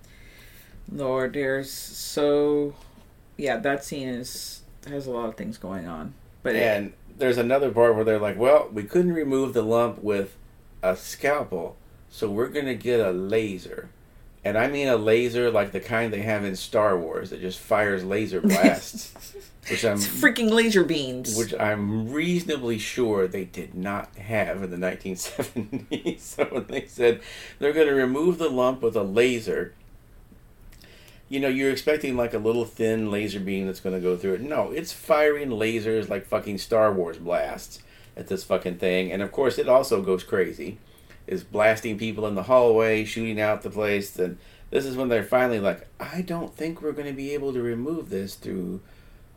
Lord, 0.91 1.33
there's 1.33 1.71
so 1.71 2.73
yeah, 3.37 3.57
that 3.57 3.83
scene 3.83 4.07
is 4.07 4.61
has 4.87 5.05
a 5.05 5.11
lot 5.11 5.27
of 5.29 5.35
things 5.35 5.57
going 5.57 5.87
on. 5.87 6.13
But 6.43 6.55
it- 6.55 6.61
and 6.63 6.93
there's 7.17 7.37
another 7.37 7.71
part 7.71 7.95
where 7.95 8.03
they're 8.05 8.19
like, 8.19 8.37
"Well, 8.37 8.69
we 8.71 8.83
couldn't 8.83 9.13
remove 9.13 9.53
the 9.53 9.63
lump 9.63 10.01
with 10.01 10.35
a 10.81 10.95
scalpel, 10.95 11.75
so 12.09 12.29
we're 12.29 12.47
gonna 12.47 12.75
get 12.75 12.99
a 12.99 13.11
laser." 13.11 13.89
And 14.47 14.57
I 14.57 14.67
mean 14.69 14.87
a 14.87 14.95
laser 14.95 15.51
like 15.51 15.73
the 15.73 15.81
kind 15.81 16.13
they 16.13 16.21
have 16.21 16.45
in 16.45 16.55
Star 16.55 16.97
Wars 16.97 17.31
that 17.31 17.41
just 17.41 17.59
fires 17.59 18.05
laser 18.05 18.39
blasts, 18.41 19.35
which 19.69 19.83
I'm 19.83 19.97
it's 19.97 20.07
freaking 20.07 20.51
laser 20.51 20.85
beams. 20.85 21.35
which 21.35 21.53
I'm 21.59 22.09
reasonably 22.09 22.77
sure 22.77 23.27
they 23.27 23.43
did 23.43 23.75
not 23.75 24.15
have 24.15 24.63
in 24.63 24.71
the 24.71 24.77
1970s. 24.77 26.19
so 26.21 26.45
when 26.45 26.65
they 26.67 26.85
said 26.85 27.19
they're 27.59 27.73
going 27.73 27.87
to 27.87 27.93
remove 27.93 28.37
the 28.37 28.47
lump 28.47 28.81
with 28.81 28.95
a 28.95 29.03
laser, 29.03 29.73
you 31.27 31.41
know, 31.41 31.49
you're 31.49 31.71
expecting 31.71 32.15
like 32.15 32.33
a 32.33 32.39
little 32.39 32.63
thin 32.63 33.11
laser 33.11 33.41
beam 33.41 33.65
that's 33.65 33.81
going 33.81 33.95
to 33.95 34.01
go 34.01 34.15
through 34.15 34.35
it. 34.35 34.41
No, 34.41 34.71
it's 34.71 34.93
firing 34.93 35.49
lasers 35.49 36.07
like 36.07 36.25
fucking 36.25 36.59
Star 36.59 36.93
Wars 36.93 37.17
blasts 37.17 37.83
at 38.15 38.27
this 38.27 38.45
fucking 38.45 38.77
thing. 38.77 39.11
And 39.11 39.21
of 39.21 39.33
course, 39.33 39.57
it 39.57 39.67
also 39.67 40.01
goes 40.01 40.23
crazy. 40.23 40.77
Is 41.27 41.43
blasting 41.43 41.97
people 41.97 42.25
in 42.25 42.35
the 42.35 42.43
hallway, 42.43 43.03
shooting 43.03 43.39
out 43.39 43.61
the 43.61 43.69
place. 43.69 44.17
And 44.17 44.37
this 44.69 44.85
is 44.85 44.95
when 44.95 45.09
they're 45.09 45.23
finally 45.23 45.59
like, 45.59 45.87
I 45.99 46.21
don't 46.21 46.55
think 46.55 46.81
we're 46.81 46.93
going 46.93 47.07
to 47.07 47.13
be 47.13 47.33
able 47.33 47.53
to 47.53 47.61
remove 47.61 48.09
this 48.09 48.35
through 48.35 48.81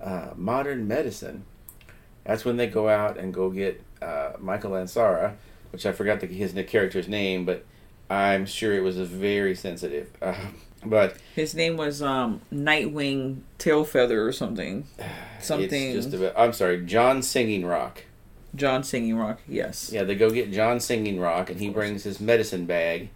uh, 0.00 0.31
modern 0.37 0.87
medicine. 0.87 1.44
That's 2.24 2.44
when 2.44 2.57
they 2.57 2.66
go 2.66 2.88
out 2.88 3.16
and 3.16 3.35
go 3.35 3.50
get 3.50 3.83
uh, 4.00 4.33
Michael 4.38 4.72
Ansara, 4.72 5.35
which 5.72 5.87
I 5.87 5.92
forgot 5.92 6.20
the, 6.20 6.26
his 6.26 6.53
character's 6.68 7.09
name, 7.09 7.44
but 7.44 7.64
I'm 8.09 8.46
sure 8.46 8.74
it 8.74 8.83
was 8.83 8.98
a 8.98 9.05
very 9.05 9.55
sensitive. 9.55 10.11
Uh, 10.20 10.35
but 10.85 11.16
His 11.35 11.55
name 11.55 11.76
was 11.76 12.03
um 12.03 12.40
Nightwing 12.53 13.40
Tailfeather 13.59 14.26
or 14.26 14.33
something. 14.33 14.87
Something 15.40 15.96
it's 15.96 16.05
just 16.05 16.14
about, 16.14 16.35
I'm 16.37 16.53
sorry, 16.53 16.85
John 16.85 17.22
Singing 17.22 17.64
Rock. 17.64 18.05
John 18.55 18.83
Singing 18.83 19.17
Rock, 19.17 19.41
yes. 19.49 19.91
Yeah, 19.93 20.05
they 20.05 20.15
go 20.15 20.31
get 20.31 20.53
John 20.53 20.81
Singing 20.81 21.21
Rock, 21.21 21.51
and 21.51 21.61
he 21.61 21.69
brings 21.69 22.05
his 22.05 22.21
medicine 22.21 22.67
bag. 22.67 23.11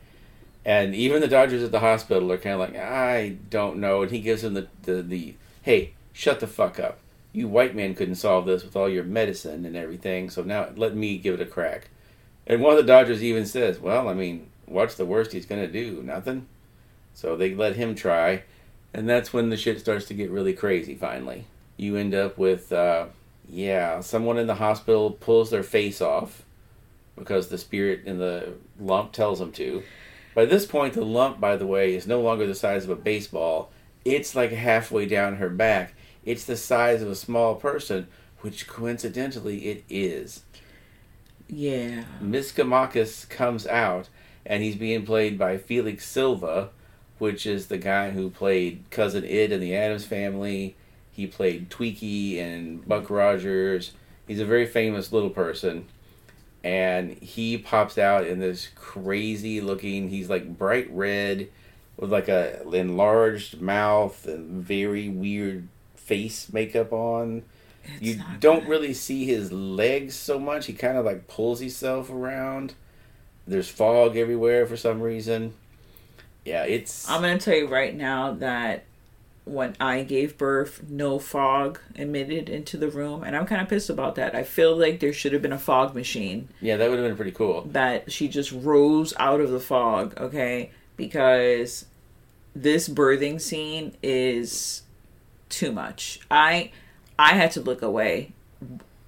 And 0.65 0.95
even 0.95 1.21
the 1.21 1.29
doctors 1.29 1.63
at 1.63 1.73
the 1.73 1.81
hospital 1.81 2.33
are 2.33 2.39
kind 2.39 2.55
of 2.55 2.61
like, 2.61 2.77
I 2.77 3.37
don't 3.51 3.79
know. 3.79 4.03
And 4.03 4.11
he 4.11 4.21
gives 4.21 4.43
him 4.43 4.55
the, 4.55 4.69
the, 4.83 5.03
the, 5.03 5.35
hey, 5.63 5.93
shut 6.13 6.41
the 6.41 6.47
fuck 6.47 6.81
up. 6.81 6.99
You 7.33 7.49
white 7.49 7.75
man 7.75 7.95
couldn't 7.95 8.15
solve 8.15 8.47
this 8.47 8.63
with 8.63 8.77
all 8.77 8.89
your 8.89 9.05
medicine 9.05 9.67
and 9.67 9.77
everything, 9.77 10.31
so 10.31 10.43
now 10.43 10.69
let 10.77 10.95
me 10.95 11.19
give 11.19 11.35
it 11.35 11.41
a 11.41 11.47
crack. 11.47 11.89
And 12.47 12.63
one 12.63 12.73
of 12.73 12.79
the 12.79 12.87
Dodgers 12.87 13.25
even 13.25 13.45
says, 13.45 13.81
"Well, 13.81 14.09
I 14.09 14.15
mean, 14.15 14.47
what's 14.67 14.95
the 14.95 15.05
worst 15.05 15.33
he's 15.33 15.47
gonna 15.47 15.67
do? 15.67 16.01
Nothing." 16.03 16.47
So 17.13 17.37
they 17.37 17.53
let 17.55 17.75
him 17.75 17.97
try, 17.97 18.43
and 18.93 19.09
that's 19.09 19.33
when 19.33 19.51
the 19.51 19.57
shit 19.57 19.81
starts 19.81 20.07
to 20.07 20.15
get 20.15 20.31
really 20.31 20.53
crazy. 20.53 20.95
Finally, 20.95 21.47
you 21.77 21.97
end 21.97 22.15
up 22.15 22.39
with, 22.39 22.73
uh, 22.73 23.07
yeah, 23.49 24.01
someone 24.01 24.39
in 24.39 24.47
the 24.47 24.55
hospital 24.55 25.11
pulls 25.11 25.51
their 25.51 25.63
face 25.63 26.01
off 26.01 26.43
because 27.17 27.49
the 27.49 27.59
spirit 27.59 28.03
in 28.05 28.19
the 28.19 28.55
lump 28.79 29.13
tells 29.13 29.39
them 29.39 29.53
to. 29.53 29.83
By 30.35 30.47
this 30.47 30.67
point, 30.67 30.95
the 30.95 31.05
lump, 31.05 31.41
by 31.41 31.57
the 31.57 31.67
way, 31.67 31.95
is 31.95 32.07
no 32.07 32.21
longer 32.21 32.47
the 32.47 32.55
size 32.55 32.85
of 32.85 32.91
a 32.91 32.97
baseball. 32.97 33.71
It's 34.05 34.35
like 34.35 34.51
halfway 34.51 35.07
down 35.07 35.37
her 35.37 35.49
back. 35.49 35.95
It's 36.25 36.45
the 36.45 36.57
size 36.57 37.03
of 37.03 37.09
a 37.09 37.15
small 37.15 37.55
person, 37.55 38.09
which 38.41 38.67
coincidentally 38.67 39.67
it 39.67 39.85
is. 39.89 40.43
Yeah. 41.49 42.05
Misquamacus 42.21 43.29
comes 43.29 43.67
out, 43.67 44.09
and 44.45 44.63
he's 44.63 44.77
being 44.77 45.07
played 45.07 45.39
by 45.39 45.59
Felix 45.59 46.07
Silla, 46.07 46.71
which 47.19 47.47
is 47.47 47.67
the 47.67 47.79
guy 47.79 48.11
who 48.11 48.29
played 48.31 48.85
Cousin 48.91 49.25
Itt 49.25 49.53
in 49.53 49.61
the 49.61 49.77
Addams 49.77 50.05
Family. 50.05 50.75
He 51.15 51.27
played 51.27 51.71
Twiki 51.71 52.39
and 52.39 52.87
Buck 52.87 53.09
Rogers. 53.09 53.93
He's 54.27 54.41
a 54.41 54.45
very 54.45 54.67
famous 54.67 55.13
little 55.13 55.31
person. 55.31 55.87
And 56.63 57.13
he 57.19 57.59
pops 57.59 57.99
out 57.99 58.27
in 58.27 58.41
this 58.41 58.69
crazy 58.75 59.61
looking, 59.61 60.09
he's 60.09 60.31
like 60.31 60.59
bright 60.59 60.91
red 60.91 61.49
with 61.97 62.11
like 62.11 62.29
a 62.29 62.63
enlarged 62.71 63.61
mouth 63.61 64.27
and 64.27 64.65
very 64.65 65.09
weird 65.09 65.69
face 65.95 66.53
makeup 66.53 66.93
on. 66.93 67.43
It's 67.85 68.03
you 68.03 68.21
don't 68.41 68.61
good. 68.61 68.69
really 68.69 68.95
see 68.95 69.27
his 69.27 69.53
legs 69.53 70.15
so 70.15 70.39
much. 70.39 70.67
He 70.67 70.73
kind 70.73 70.97
of 70.97 71.05
like 71.05 71.29
pulls 71.29 71.61
himself 71.61 72.11
around. 72.11 72.75
There's 73.47 73.69
fog 73.69 74.17
everywhere 74.17 74.67
for 74.67 74.77
some 74.77 75.01
reason. 75.03 75.53
Yeah, 76.45 76.65
it's 76.65 77.09
I'm 77.09 77.21
gonna 77.21 77.39
tell 77.39 77.55
you 77.55 77.69
right 77.69 77.95
now 77.95 78.33
that 78.33 78.85
when 79.45 79.77
I 79.79 80.03
gave 80.05 80.39
birth, 80.39 80.83
no 80.89 81.19
fog 81.19 81.79
emitted 81.95 82.49
into 82.49 82.77
the 82.79 82.89
room, 82.89 83.23
and 83.23 83.37
I'm 83.37 83.45
kind 83.47 83.61
of 83.61 83.69
pissed 83.69 83.91
about 83.91 84.15
that. 84.15 84.35
I 84.35 84.43
feel 84.43 84.75
like 84.77 85.01
there 85.01 85.13
should 85.13 85.33
have 85.35 85.43
been 85.43 85.53
a 85.53 85.59
fog 85.59 85.95
machine 85.95 86.49
yeah, 86.61 86.77
that 86.79 86.89
would 86.89 86.99
have 86.99 87.07
been 87.09 87.17
pretty 87.17 87.33
cool. 87.33 87.63
that 87.73 88.11
she 88.11 88.29
just 88.29 88.53
rose 88.53 89.13
out 89.19 89.41
of 89.41 89.51
the 89.51 89.61
fog, 89.61 90.15
okay? 90.19 90.71
Because 90.97 91.85
this 92.55 92.89
birthing 92.89 93.41
scene 93.41 93.95
is 94.03 94.83
too 95.49 95.73
much. 95.73 96.21
I 96.31 96.71
I 97.19 97.35
had 97.35 97.51
to 97.53 97.61
look 97.61 97.83
away 97.83 98.33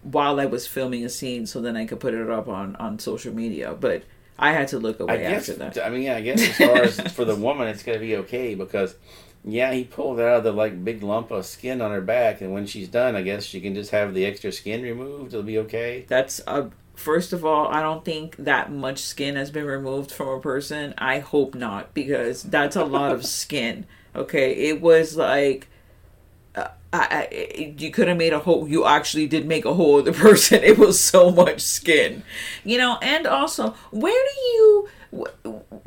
while 0.03 0.39
I 0.39 0.47
was 0.47 0.67
filming 0.67 1.05
a 1.05 1.09
scene 1.09 1.47
so 1.47 1.61
then 1.61 1.77
I 1.77 1.87
could 1.87 1.99
put 2.01 2.15
it 2.15 2.31
up 2.31 2.47
on 2.49 2.77
on 2.77 2.99
social 2.99 3.35
media, 3.35 3.75
but 3.79 4.03
I 4.39 4.53
had 4.53 4.69
to 4.69 4.79
look 4.79 5.01
I 5.01 5.05
away 5.05 5.19
guess. 5.19 5.49
after 5.49 5.55
that. 5.65 5.87
I 5.87 5.89
mean, 5.89 6.03
yeah, 6.03 6.17
I 6.17 6.21
guess 6.21 6.43
as 6.43 6.57
far 6.59 6.77
as 6.83 7.01
for 7.13 7.25
the 7.25 7.35
woman, 7.37 7.69
it's 7.69 7.83
gonna 7.83 7.99
be 7.99 8.17
okay 8.17 8.55
because, 8.55 8.95
yeah, 9.47 9.73
he 9.73 9.85
pulled 9.85 10.19
out 10.19 10.43
the 10.43 10.53
like 10.53 10.85
big 10.85 11.05
lump 11.05 11.31
of 11.31 11.47
skin 11.47 11.81
on 11.81 11.93
her 11.93 12.01
back, 12.01 12.41
and 12.41 12.53
when 12.53 12.67
she's 12.67 12.89
done, 12.89 13.15
I 13.15 13.23
guess 13.23 13.45
she 13.45 13.61
can 13.61 13.75
just 13.75 13.93
have 13.93 14.13
the 14.13 14.27
extra 14.27 14.51
skin 14.51 14.83
removed. 14.83 15.33
It'll 15.33 15.45
be 15.45 15.59
okay. 15.59 16.05
That's 16.09 16.41
a 16.49 16.71
first 16.97 17.33
of 17.33 17.45
all, 17.45 17.69
I 17.69 17.81
don't 17.81 18.05
think 18.05 18.37
that 18.37 18.73
much 18.73 18.99
skin 18.99 19.37
has 19.37 19.51
been 19.53 19.67
removed 19.67 20.11
from 20.11 20.29
a 20.29 20.41
person. 20.41 20.95
I 20.99 21.21
hope 21.21 21.55
not 21.55 21.95
because 21.95 22.43
that's 22.43 22.75
a 22.75 22.85
lot 22.85 23.13
of 23.13 23.25
skin. 23.27 23.87
Okay, 24.17 24.53
it 24.69 24.81
was 24.81 25.17
like 25.17 25.69
uh, 26.57 26.69
I, 26.93 27.29
I, 27.31 27.75
you 27.79 27.93
could 27.93 28.09
have 28.09 28.17
made 28.17 28.33
a 28.33 28.41
hole. 28.41 28.67
You 28.67 28.85
actually 28.85 29.29
did 29.29 29.47
make 29.47 29.65
a 29.65 29.75
hole 29.75 30.01
of 30.01 30.07
the 30.07 30.13
person. 30.27 30.65
It 30.65 30.77
was 30.77 30.99
so 30.99 31.31
much 31.31 31.61
skin, 31.61 32.25
you 32.65 32.79
know. 32.79 32.99
And 33.01 33.29
also, 33.29 33.77
where 33.93 34.13
do 34.13 34.41
you? 34.41 34.89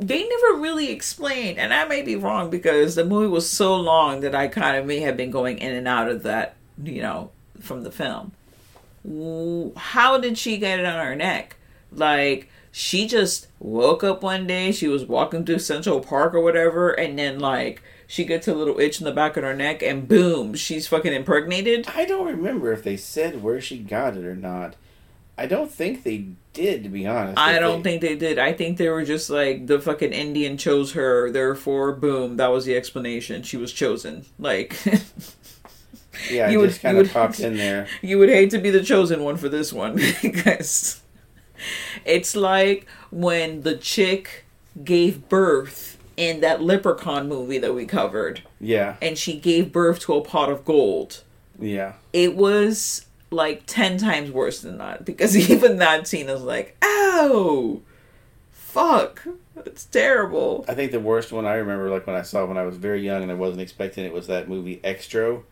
They 0.00 0.26
never 0.26 0.60
really 0.60 0.90
explained, 0.90 1.58
and 1.58 1.74
I 1.74 1.84
may 1.84 2.02
be 2.02 2.16
wrong 2.16 2.50
because 2.50 2.94
the 2.94 3.04
movie 3.04 3.28
was 3.28 3.48
so 3.48 3.76
long 3.76 4.20
that 4.20 4.34
I 4.34 4.48
kind 4.48 4.76
of 4.76 4.86
may 4.86 5.00
have 5.00 5.16
been 5.16 5.30
going 5.30 5.58
in 5.58 5.74
and 5.74 5.86
out 5.86 6.08
of 6.08 6.22
that, 6.22 6.56
you 6.82 7.02
know, 7.02 7.30
from 7.60 7.82
the 7.82 7.90
film 7.90 8.32
how 9.76 10.18
did 10.18 10.36
she 10.36 10.58
get 10.58 10.78
it 10.78 10.86
on 10.86 11.04
her 11.04 11.16
neck? 11.16 11.56
Like 11.92 12.48
she 12.70 13.06
just 13.06 13.48
woke 13.58 14.04
up 14.04 14.22
one 14.22 14.46
day, 14.46 14.72
she 14.72 14.88
was 14.88 15.04
walking 15.04 15.44
through 15.44 15.58
Central 15.60 16.00
Park 16.00 16.34
or 16.34 16.40
whatever, 16.40 16.90
and 16.90 17.18
then 17.18 17.38
like 17.38 17.82
she 18.06 18.24
gets 18.24 18.48
a 18.48 18.54
little 18.54 18.78
itch 18.78 19.00
in 19.00 19.04
the 19.04 19.12
back 19.12 19.36
of 19.36 19.44
her 19.44 19.54
neck, 19.54 19.82
and 19.82 20.08
boom, 20.08 20.54
she's 20.54 20.86
fucking 20.86 21.12
impregnated. 21.12 21.88
I 21.94 22.04
don't 22.04 22.26
remember 22.26 22.72
if 22.72 22.82
they 22.82 22.96
said 22.96 23.42
where 23.42 23.60
she 23.60 23.78
got 23.78 24.16
it 24.16 24.24
or 24.24 24.36
not. 24.36 24.76
I 25.38 25.46
don't 25.46 25.70
think 25.70 26.02
they 26.02 26.26
did, 26.52 26.82
to 26.84 26.88
be 26.88 27.06
honest. 27.06 27.38
I 27.38 27.58
don't 27.58 27.82
they- 27.82 27.90
think 27.98 28.02
they 28.02 28.16
did. 28.16 28.38
I 28.38 28.52
think 28.52 28.76
they 28.78 28.88
were 28.88 29.04
just 29.04 29.30
like 29.30 29.66
the 29.66 29.80
fucking 29.80 30.12
Indian 30.12 30.56
chose 30.56 30.92
her, 30.92 31.30
therefore, 31.30 31.92
boom, 31.92 32.36
that 32.38 32.48
was 32.48 32.64
the 32.64 32.76
explanation. 32.76 33.42
She 33.42 33.56
was 33.56 33.72
chosen. 33.72 34.24
Like 34.38 34.76
Yeah, 36.30 36.48
it 36.48 36.52
you 36.52 36.58
would- 36.60 36.70
just 36.70 36.82
kind 36.82 36.96
you 36.96 37.02
of 37.04 37.12
popped 37.12 37.40
in 37.48 37.56
there. 37.56 37.86
you 38.02 38.18
would 38.18 38.28
hate 38.28 38.50
to 38.50 38.58
be 38.58 38.70
the 38.70 38.82
chosen 38.82 39.22
one 39.22 39.36
for 39.36 39.48
this 39.48 39.72
one 39.72 39.94
because 40.22 41.00
it's 42.04 42.34
like 42.36 42.86
when 43.10 43.62
the 43.62 43.76
chick 43.76 44.44
gave 44.84 45.28
birth 45.28 45.98
in 46.16 46.40
that 46.40 46.62
leprechaun 46.62 47.28
movie 47.28 47.58
that 47.58 47.74
we 47.74 47.86
covered 47.86 48.42
Yeah, 48.60 48.96
and 49.00 49.16
she 49.16 49.38
gave 49.38 49.72
birth 49.72 50.00
to 50.00 50.14
a 50.14 50.20
pot 50.20 50.50
of 50.50 50.64
gold 50.64 51.22
yeah. 51.58 51.94
it 52.12 52.34
was 52.36 53.06
like 53.30 53.62
10 53.66 53.98
times 53.98 54.30
worse 54.30 54.60
than 54.60 54.78
that 54.78 55.04
because 55.04 55.36
even 55.50 55.76
that 55.78 56.06
scene 56.06 56.28
is 56.28 56.42
like 56.42 56.76
ow! 56.82 57.80
Fuck. 58.50 59.26
It's 59.66 59.84
terrible. 59.84 60.64
I 60.68 60.74
think 60.74 60.92
the 60.92 61.00
worst 61.00 61.32
one 61.32 61.44
I 61.44 61.54
remember, 61.54 61.90
like 61.90 62.06
when 62.06 62.16
I 62.16 62.22
saw 62.22 62.44
when 62.44 62.56
I 62.56 62.62
was 62.64 62.76
very 62.76 63.04
young 63.04 63.22
and 63.22 63.30
I 63.30 63.34
wasn't 63.34 63.60
expecting 63.62 64.04
it, 64.04 64.12
was 64.12 64.28
that 64.28 64.48
movie 64.48 64.80
Xtro, 64.84 65.42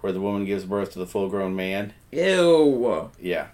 where 0.00 0.12
the 0.12 0.20
woman 0.20 0.44
gives 0.44 0.64
birth 0.64 0.92
to 0.92 0.98
the 0.98 1.06
full-grown 1.06 1.56
man. 1.56 1.94
ew. 2.12 3.10
Yeah. 3.20 3.48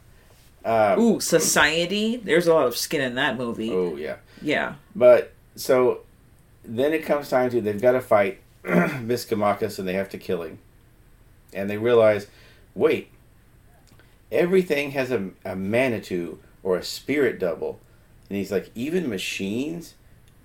Um, 0.65 0.99
ooh 0.99 1.21
society? 1.21 2.17
There's 2.17 2.47
a 2.47 2.55
lot 2.55 2.67
of 2.67 2.77
skin 2.77 3.01
in 3.01 3.15
that 3.15 3.37
movie. 3.37 3.73
Oh 3.73 3.97
yeah. 3.97 4.17
yeah. 4.41 4.75
But 4.95 5.33
so 5.57 6.01
then 6.65 6.93
it 6.93 7.05
comes 7.05 7.29
time 7.29 7.51
to 7.51 7.61
they've 7.61 7.81
got 7.81 7.93
to 7.93 8.01
fight 8.01 8.41
Misquamacus 8.65 9.79
and 9.79 9.87
they 9.89 9.95
have 9.95 10.09
to 10.11 10.19
kill 10.19 10.43
him, 10.43 10.59
and 11.53 11.71
they 11.71 11.79
realize, 11.79 12.27
wait, 12.75 13.11
everything 14.33 14.93
has 14.93 15.13
a, 15.13 15.31
a 15.45 15.55
Manitou 15.55 16.39
or 16.63 16.77
a 16.77 16.83
spirit 16.83 17.39
double, 17.39 17.79
and 18.29 18.37
he's 18.37 18.51
like, 18.51 18.71
even 18.75 19.09
machines. 19.09 19.95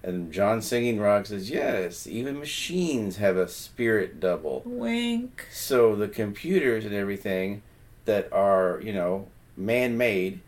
And 0.04 0.32
John 0.32 0.62
Singing 0.62 1.00
Rock 1.00 1.26
says, 1.26 1.50
yes, 1.50 2.06
even 2.08 2.40
machines 2.40 3.18
have 3.18 3.36
a 3.36 3.48
spirit 3.48 4.20
double. 4.20 4.62
wink 4.64 5.48
So 5.52 5.96
the 5.96 6.08
computers 6.08 6.86
and 6.86 6.94
everything 6.94 7.64
that 8.06 8.32
are, 8.32 8.80
you 8.84 8.94
know, 8.94 9.28
man 9.58 9.98
made 9.98 10.42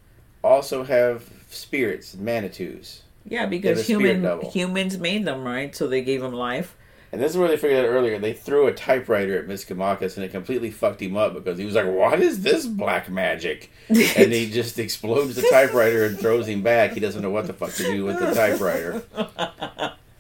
also 0.44 0.84
have 0.84 1.30
spirits, 1.50 2.16
manitus. 2.16 3.04
Yeah, 3.26 3.48
because 3.48 3.86
human 3.86 4.22
double. 4.22 4.50
humans 4.50 4.98
made 4.98 5.26
them, 5.26 5.44
right? 5.44 5.76
So 5.76 5.88
they 5.88 6.02
gave 6.02 6.22
them 6.22 6.34
life. 6.34 6.76
And 7.12 7.20
this 7.20 7.32
is 7.32 7.38
where 7.38 7.48
they 7.48 7.58
figured 7.58 7.86
out 7.86 7.90
earlier. 7.90 8.20
They 8.20 8.34
threw 8.34 8.68
a 8.68 8.74
typewriter 8.74 9.38
at 9.40 9.48
Misquamacus 9.48 10.16
and 10.16 10.24
it 10.24 10.30
completely 10.32 10.70
fucked 10.70 11.02
him 11.02 11.18
up 11.18 11.34
because 11.34 11.58
he 11.58 11.66
was 11.66 11.74
like, 11.74 11.88
What 11.88 12.20
is 12.20 12.44
this 12.44 12.68
black 12.68 13.10
magic? 13.10 13.72
and 13.90 14.32
he 14.32 14.50
just 14.50 14.78
explodes 14.78 15.36
the 15.36 15.48
typewriter 15.50 16.06
and 16.06 16.20
throws 16.20 16.48
him 16.48 16.62
back. 16.62 16.92
He 16.92 17.00
doesn't 17.00 17.22
know 17.22 17.32
what 17.32 17.48
the 17.48 17.54
fuck 17.54 17.74
to 17.74 17.84
do 17.84 18.06
with 18.06 18.20
the 18.20 18.34
typewriter. 18.34 19.04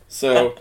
So 0.07 0.55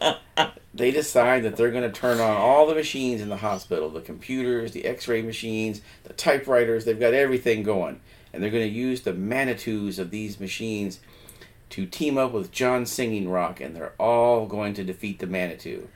they 0.75 0.91
decide 0.91 1.43
that 1.45 1.57
they're 1.57 1.71
going 1.71 1.91
to 1.91 2.01
turn 2.01 2.21
on 2.21 2.37
all 2.37 2.67
the 2.67 2.75
machines 2.75 3.23
in 3.23 3.31
the 3.31 3.39
hospital 3.39 3.89
the 3.89 4.03
computers, 4.03 4.73
the 4.73 4.85
x 4.85 5.09
ray 5.09 5.23
machines, 5.23 5.81
the 6.05 6.13
typewriters. 6.13 6.85
They've 6.85 7.01
got 7.01 7.15
everything 7.15 7.63
going. 7.63 8.01
And 8.33 8.43
they're 8.43 8.51
going 8.51 8.69
to 8.69 8.75
use 8.75 9.01
the 9.01 9.15
Manitous 9.15 9.99
of 9.99 10.11
these 10.11 10.39
machines 10.39 11.01
to 11.71 11.87
team 11.87 12.19
up 12.19 12.33
with 12.33 12.53
John 12.53 12.87
Singing 12.87 13.29
Rock, 13.29 13.61
and 13.61 13.75
they're 13.75 13.95
all 13.99 14.47
going 14.47 14.75
to 14.75 14.85
defeat 14.85 15.19
the 15.19 15.27
Manitou. 15.27 15.89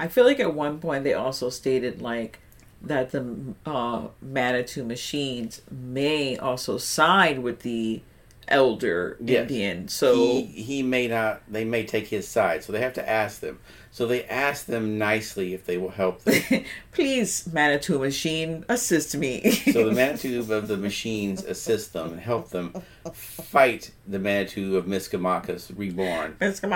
I 0.00 0.08
feel 0.08 0.24
like 0.24 0.40
at 0.40 0.54
one 0.54 0.78
point 0.78 1.04
they 1.04 1.14
also 1.14 1.50
stated 1.50 2.00
like 2.00 2.38
that 2.82 3.10
the 3.10 3.54
uh, 3.66 4.08
Manitou 4.22 4.84
machines 4.84 5.62
may 5.70 6.36
also 6.36 6.78
side 6.78 7.40
with 7.40 7.60
the 7.60 8.02
elder 8.46 9.16
Yes. 9.20 9.42
Indian. 9.42 9.88
So 9.88 10.14
he 10.14 10.42
he 10.44 10.82
may 10.82 11.08
not. 11.08 11.42
They 11.50 11.64
may 11.64 11.84
take 11.84 12.08
his 12.08 12.26
side, 12.26 12.64
so 12.64 12.72
they 12.72 12.80
have 12.80 12.94
to 12.94 13.08
ask 13.08 13.40
them. 13.40 13.58
So 13.90 14.06
they 14.06 14.24
ask 14.24 14.66
them 14.66 14.96
nicely 14.98 15.54
if 15.54 15.66
they 15.66 15.76
will 15.76 15.90
help 15.90 16.22
them. 16.22 16.64
please, 16.92 17.48
Manitou 17.52 17.98
machine, 17.98 18.64
assist 18.68 19.16
me. 19.16 19.50
so 19.72 19.88
the 19.88 19.92
Manitou 19.94 20.38
of 20.52 20.68
the 20.68 20.76
machines 20.76 21.42
assist 21.44 21.92
them 21.94 22.12
and 22.12 22.20
help 22.20 22.50
them 22.50 22.74
fight 23.12 23.90
the 24.06 24.18
Manitou 24.18 24.76
of 24.76 24.86
Misquamacus 24.86 25.72
reborn. 25.76 26.36
Mr. 26.40 26.68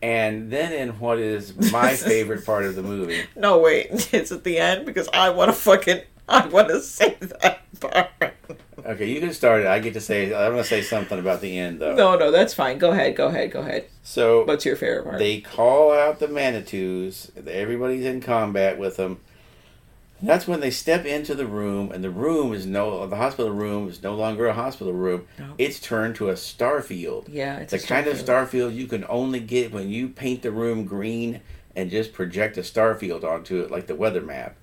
And 0.00 0.50
then 0.50 0.72
in 0.72 0.98
what 1.00 1.18
is 1.18 1.56
my 1.72 1.94
favorite 1.96 2.46
part 2.46 2.64
of 2.64 2.74
the 2.76 2.82
movie, 2.82 3.22
No, 3.36 3.58
wait, 3.58 3.88
it's 4.12 4.30
at 4.32 4.44
the 4.44 4.58
end 4.58 4.86
because 4.86 5.08
I 5.12 5.30
want 5.30 5.48
to 5.48 5.52
fucking 5.52 6.02
I 6.28 6.46
want 6.46 6.68
to 6.68 6.80
say 6.82 7.16
that 7.20 7.60
part. 7.80 8.10
Okay, 8.84 9.06
you 9.06 9.20
can 9.20 9.32
start 9.32 9.62
it. 9.62 9.66
I 9.66 9.78
get 9.80 9.94
to 9.94 10.00
say. 10.00 10.26
I'm 10.26 10.52
going 10.52 10.62
to 10.62 10.64
say 10.64 10.82
something 10.82 11.18
about 11.18 11.40
the 11.40 11.58
end 11.58 11.80
though. 11.80 11.94
No, 11.94 12.16
no, 12.16 12.30
that's 12.30 12.54
fine. 12.54 12.78
Go 12.78 12.90
ahead. 12.92 13.16
Go 13.16 13.26
ahead. 13.28 13.50
Go 13.50 13.60
ahead. 13.60 13.86
So 14.02 14.44
What's 14.44 14.64
your 14.64 14.76
favorite 14.76 15.04
part? 15.04 15.18
they 15.18 15.40
call 15.40 15.92
out 15.92 16.20
the 16.20 16.28
Manitous. 16.28 17.30
Everybody's 17.46 18.04
in 18.04 18.20
combat 18.20 18.78
with 18.78 18.96
them. 18.96 19.20
And 20.20 20.28
that's 20.28 20.48
when 20.48 20.58
they 20.60 20.70
step 20.70 21.04
into 21.04 21.34
the 21.34 21.46
room, 21.46 21.92
and 21.92 22.02
the 22.02 22.10
room 22.10 22.52
is 22.52 22.66
no 22.66 23.06
the 23.06 23.16
hospital 23.16 23.52
room 23.52 23.88
is 23.88 24.02
no 24.02 24.14
longer 24.14 24.46
a 24.48 24.52
hospital 24.52 24.92
room. 24.92 25.26
No. 25.38 25.54
It's 25.58 25.78
turned 25.78 26.16
to 26.16 26.28
a 26.28 26.34
starfield. 26.34 27.28
Yeah, 27.30 27.58
it's 27.58 27.70
the 27.70 27.78
a 27.78 27.82
kind 27.82 28.06
of 28.08 28.16
starfield. 28.16 28.74
you 28.74 28.86
can 28.88 29.04
only 29.08 29.38
get 29.40 29.72
when 29.72 29.88
you 29.90 30.08
paint 30.08 30.42
the 30.42 30.50
room 30.50 30.84
green 30.84 31.40
and 31.76 31.90
just 31.90 32.12
project 32.12 32.58
a 32.58 32.62
starfield 32.62 33.22
onto 33.22 33.60
it 33.60 33.70
like 33.70 33.86
the 33.86 33.94
weather 33.94 34.20
map. 34.20 34.56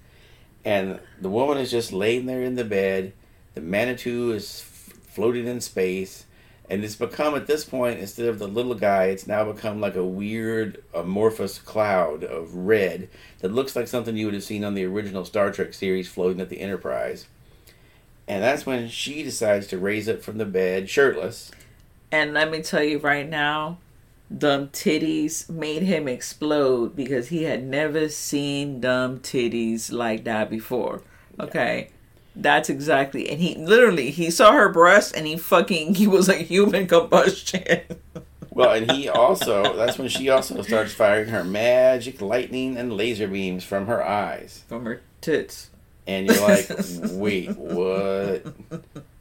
And 0.66 1.00
the 1.22 1.30
woman 1.30 1.58
is 1.58 1.72
just 1.72 1.94
laying 1.94 2.26
there 2.26 2.42
in 2.42 2.56
the 2.56 2.66
bed. 2.66 3.14
The 3.54 3.62
Manitou 3.62 4.32
is 4.34 4.62
f- 4.66 4.94
floating 5.08 5.48
in 5.48 5.62
space. 5.62 6.25
And 6.70 6.84
it's 6.84 6.96
become, 6.96 7.36
at 7.36 7.46
this 7.46 7.64
point, 7.64 8.00
instead 8.00 8.28
of 8.28 8.40
the 8.40 8.48
little 8.48 8.74
guy, 8.74 9.06
it's 9.06 9.28
now 9.28 9.52
become 9.52 9.80
like 9.80 9.96
a 9.96 10.04
weird 10.04 10.84
amorphous 10.96 11.60
cloud 11.60 12.24
of 12.24 12.56
red 12.56 13.08
that 13.40 13.54
looks 13.54 13.76
like 13.76 13.88
something 13.88 14.18
you 14.18 14.26
would 14.26 14.34
have 14.34 14.44
seen 14.44 14.64
on 14.64 14.74
the 14.74 14.86
original 14.86 15.26
Star 15.26 15.52
Trek 15.52 15.74
series 15.76 16.08
floating 16.08 16.42
at 16.42 16.50
the 16.50 16.60
Enterprise. 16.60 17.28
And 18.28 18.44
that's 18.44 18.66
when 18.66 18.90
she 18.90 19.22
decides 19.22 19.68
to 19.68 19.78
raise 19.78 20.10
up 20.10 20.24
from 20.24 20.40
the 20.40 20.46
bed, 20.46 20.90
shirtless. 20.90 21.52
And 22.12 22.34
let 22.34 22.50
me 22.50 22.64
tell 22.64 22.84
you 22.84 22.98
right 22.98 23.30
now, 23.30 23.78
dumb 24.36 24.70
titties 24.70 25.48
made 25.48 25.84
him 25.84 26.08
explode 26.08 26.96
because 26.96 27.28
he 27.28 27.44
had 27.44 27.64
never 27.64 28.10
seen 28.10 28.82
dumb 28.82 29.20
titties 29.20 29.92
like 29.92 30.24
that 30.24 30.50
before. 30.50 31.04
Okay. 31.40 31.90
That's 32.36 32.70
exactly 32.70 33.30
and 33.30 33.40
he 33.40 33.56
literally 33.56 34.12
he 34.12 34.30
saw 34.30 34.52
her 34.52 34.70
breast 34.70 35.16
and 35.16 35.26
he 35.26 35.38
fucking 35.38 35.96
he 35.96 36.06
was 36.08 36.28
like 36.28 36.48
human 36.48 36.88
combustion. 36.88 37.82
Well, 38.56 38.72
and 38.72 38.90
he 38.90 39.10
also, 39.10 39.76
that's 39.76 39.98
when 39.98 40.08
she 40.08 40.30
also 40.30 40.62
starts 40.62 40.94
firing 40.94 41.28
her 41.28 41.44
magic 41.44 42.22
lightning 42.22 42.78
and 42.78 42.94
laser 42.94 43.28
beams 43.28 43.66
from 43.66 43.88
her 43.88 44.02
eyes. 44.02 44.64
From 44.70 44.86
her 44.86 45.02
tits. 45.20 45.72
And 46.08 46.26
you're 46.26 46.40
like, 46.40 46.70
wait, 47.12 47.58
what? 47.58 48.46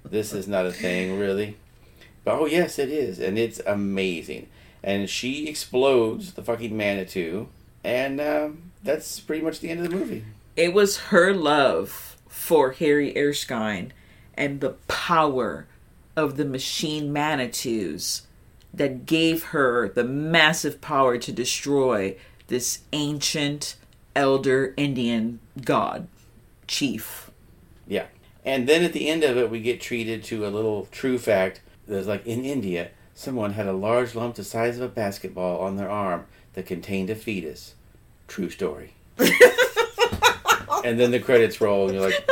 This 0.08 0.32
is 0.32 0.46
not 0.46 0.66
a 0.66 0.72
thing, 0.72 1.18
really? 1.18 1.56
But 2.22 2.34
oh, 2.38 2.46
yes, 2.46 2.78
it 2.78 2.90
is. 2.90 3.18
And 3.18 3.36
it's 3.36 3.60
amazing. 3.66 4.48
And 4.84 5.10
she 5.10 5.48
explodes 5.48 6.34
the 6.34 6.42
fucking 6.42 6.76
Manitou. 6.76 7.48
And 7.82 8.20
um, 8.20 8.70
that's 8.84 9.18
pretty 9.18 9.42
much 9.42 9.58
the 9.58 9.68
end 9.68 9.84
of 9.84 9.90
the 9.90 9.96
movie. 9.96 10.24
It 10.54 10.72
was 10.72 10.98
her 11.08 11.34
love 11.34 12.13
for 12.34 12.72
Harry 12.72 13.16
Erskine 13.16 13.92
and 14.34 14.60
the 14.60 14.74
power 14.86 15.66
of 16.16 16.36
the 16.36 16.44
machine 16.44 17.12
Manitous 17.12 18.26
that 18.74 19.06
gave 19.06 19.44
her 19.44 19.88
the 19.88 20.04
massive 20.04 20.80
power 20.80 21.16
to 21.16 21.32
destroy 21.32 22.16
this 22.48 22.80
ancient 22.92 23.76
elder 24.16 24.74
Indian 24.76 25.38
god 25.64 26.08
chief. 26.66 27.30
Yeah. 27.86 28.06
And 28.44 28.68
then 28.68 28.82
at 28.82 28.92
the 28.92 29.08
end 29.08 29.24
of 29.24 29.38
it, 29.38 29.48
we 29.48 29.60
get 29.60 29.80
treated 29.80 30.22
to 30.24 30.44
a 30.44 30.50
little 30.50 30.86
true 30.90 31.18
fact. 31.18 31.62
There's 31.86 32.08
like 32.08 32.26
in 32.26 32.44
India, 32.44 32.90
someone 33.14 33.54
had 33.54 33.66
a 33.66 33.72
large 33.72 34.14
lump 34.14 34.34
the 34.34 34.44
size 34.44 34.76
of 34.76 34.82
a 34.82 34.88
basketball 34.88 35.60
on 35.60 35.76
their 35.76 35.90
arm 35.90 36.26
that 36.52 36.66
contained 36.66 37.08
a 37.08 37.14
fetus. 37.14 37.74
True 38.28 38.50
story. 38.50 38.94
and 40.84 41.00
then 41.00 41.10
the 41.10 41.18
credits 41.18 41.60
roll, 41.60 41.88
and 41.88 41.94
you're 41.94 42.04
like, 42.04 42.24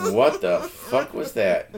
what 0.12 0.40
the 0.40 0.60
fuck 0.60 1.14
was 1.14 1.32
that? 1.32 1.70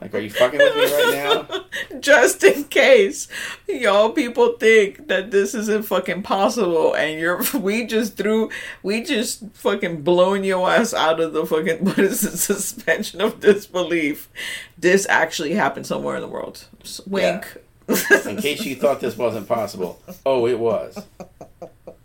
Like, 0.00 0.14
are 0.14 0.18
you 0.18 0.30
fucking 0.30 0.58
with 0.58 0.76
me 0.76 0.84
right 0.84 1.48
now? 1.48 1.98
Just 2.00 2.42
in 2.42 2.64
case 2.64 3.28
y'all 3.68 4.10
people 4.10 4.54
think 4.58 5.08
that 5.08 5.30
this 5.30 5.54
isn't 5.54 5.84
fucking 5.84 6.22
possible 6.22 6.94
and 6.94 7.20
you're 7.20 7.42
we 7.54 7.86
just 7.86 8.16
threw 8.16 8.50
we 8.82 9.02
just 9.02 9.44
fucking 9.52 10.02
blown 10.02 10.42
your 10.42 10.68
ass 10.68 10.92
out 10.92 11.20
of 11.20 11.32
the 11.32 11.46
fucking 11.46 11.84
what 11.84 11.98
is 11.98 12.24
it 12.24 12.36
suspension 12.36 13.20
of 13.20 13.40
disbelief. 13.40 14.28
This 14.76 15.06
actually 15.08 15.54
happened 15.54 15.86
somewhere 15.86 16.16
in 16.16 16.22
the 16.22 16.28
world. 16.28 16.66
Wink. 17.06 17.58
In 17.88 18.36
case 18.38 18.64
you 18.64 18.76
thought 18.76 19.00
this 19.00 19.16
wasn't 19.16 19.46
possible. 19.46 20.00
Oh, 20.24 20.46
it 20.46 20.58
was. 20.58 21.04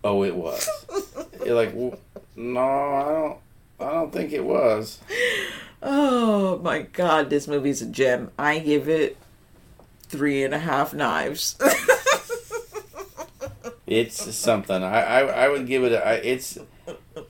Oh, 0.03 0.23
it 0.23 0.35
was. 0.35 0.67
You're 1.45 1.55
like, 1.55 1.71
"Well, 1.73 1.97
no, 2.37 2.59
I 2.61 3.03
don't. 3.11 3.37
I 3.79 3.93
don't 3.93 4.13
think 4.13 4.31
it 4.31 4.45
was. 4.45 4.99
Oh 5.79 6.57
my 6.63 6.81
god, 6.81 7.29
this 7.29 7.47
movie's 7.47 7.83
a 7.83 7.85
gem. 7.85 8.31
I 8.37 8.57
give 8.57 8.89
it 8.89 9.15
three 10.07 10.43
and 10.43 10.51
a 10.51 10.57
half 10.57 10.91
knives. 10.91 11.55
It's 13.87 14.35
something. 14.35 14.83
I, 14.83 15.01
I, 15.01 15.19
I 15.21 15.47
would 15.47 15.65
give 15.65 15.85
it. 15.85 15.93
A, 15.93 16.05
I, 16.05 16.13
it's 16.15 16.59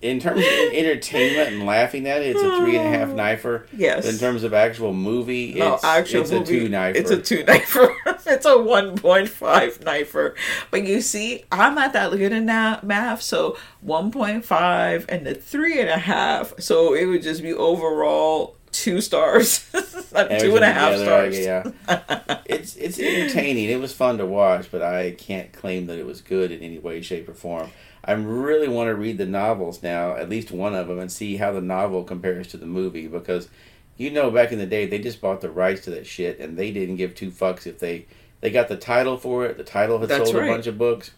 in 0.01 0.19
terms 0.19 0.39
of 0.39 0.45
entertainment 0.73 1.53
and 1.53 1.65
laughing 1.65 2.07
at 2.07 2.21
it. 2.21 2.35
It's 2.35 2.41
a 2.41 2.57
three 2.57 2.77
and 2.77 2.93
a 2.93 2.97
half 2.97 3.09
uh, 3.09 3.13
knifer. 3.13 3.67
Yes. 3.75 4.05
But 4.05 4.13
in 4.13 4.19
terms 4.19 4.43
of 4.43 4.53
actual 4.53 4.93
movie, 4.93 5.51
it's, 5.51 5.59
no, 5.59 5.79
actual 5.83 6.21
it's 6.21 6.31
movie, 6.31 6.57
a 6.57 6.61
two 6.61 6.69
knifer. 6.69 6.95
It's 6.95 7.11
a 7.11 7.21
two 7.21 7.43
knifer. 7.43 7.95
it's 8.25 8.45
a 8.45 8.57
one 8.57 8.97
point 8.97 9.29
five 9.29 9.79
knifer. 9.79 10.35
But 10.71 10.83
you 10.83 11.01
see, 11.01 11.45
I'm 11.51 11.75
not 11.75 11.93
that 11.93 12.11
good 12.11 12.31
in 12.31 12.45
that 12.47 12.83
math, 12.83 13.21
so 13.21 13.57
one 13.81 14.11
point 14.11 14.45
five 14.45 15.05
and 15.09 15.25
the 15.25 15.35
three 15.35 15.79
and 15.79 15.89
a 15.89 15.97
half. 15.97 16.53
So 16.59 16.93
it 16.93 17.05
would 17.05 17.23
just 17.23 17.41
be 17.41 17.53
overall 17.53 18.56
two 18.71 19.01
stars, 19.01 19.69
two 19.71 20.55
and 20.55 20.63
a 20.63 20.71
half 20.71 20.93
together, 20.93 21.31
stars. 21.31 21.39
Yeah. 21.39 21.71
it's 22.45 22.75
it's 22.75 22.99
entertaining. 22.99 23.69
It 23.69 23.79
was 23.79 23.93
fun 23.93 24.17
to 24.17 24.25
watch, 24.25 24.69
but 24.71 24.81
I 24.81 25.11
can't 25.11 25.51
claim 25.53 25.87
that 25.87 25.99
it 25.99 26.05
was 26.05 26.21
good 26.21 26.51
in 26.51 26.61
any 26.61 26.79
way, 26.79 27.01
shape, 27.01 27.27
or 27.29 27.33
form. 27.33 27.69
I 28.03 28.13
really 28.13 28.69
want 28.69 28.87
to 28.87 28.95
read 28.95 29.17
the 29.17 29.25
novels 29.25 29.83
now, 29.83 30.15
at 30.15 30.29
least 30.29 30.51
one 30.51 30.73
of 30.73 30.87
them, 30.87 30.99
and 30.99 31.11
see 31.11 31.37
how 31.37 31.51
the 31.51 31.61
novel 31.61 32.03
compares 32.03 32.47
to 32.49 32.57
the 32.57 32.65
movie 32.65 33.07
because 33.07 33.49
you 33.97 34.09
know 34.09 34.31
back 34.31 34.51
in 34.51 34.59
the 34.59 34.65
day 34.65 34.85
they 34.85 34.99
just 34.99 35.19
bought 35.19 35.41
the 35.41 35.49
rights 35.49 35.81
to 35.85 35.89
that 35.91 36.05
shit 36.05 36.39
and 36.39 36.57
they 36.57 36.71
didn't 36.71 36.95
give 36.95 37.15
two 37.15 37.31
fucks 37.31 37.65
if 37.67 37.79
they 37.79 38.05
they 38.39 38.51
got 38.51 38.67
the 38.67 38.77
title 38.77 39.17
for 39.17 39.45
it. 39.45 39.57
The 39.57 39.63
title 39.63 39.99
had 39.99 40.09
That's 40.09 40.29
sold 40.29 40.41
right. 40.41 40.49
a 40.49 40.53
bunch 40.53 40.67
of 40.67 40.77
books. 40.77 41.11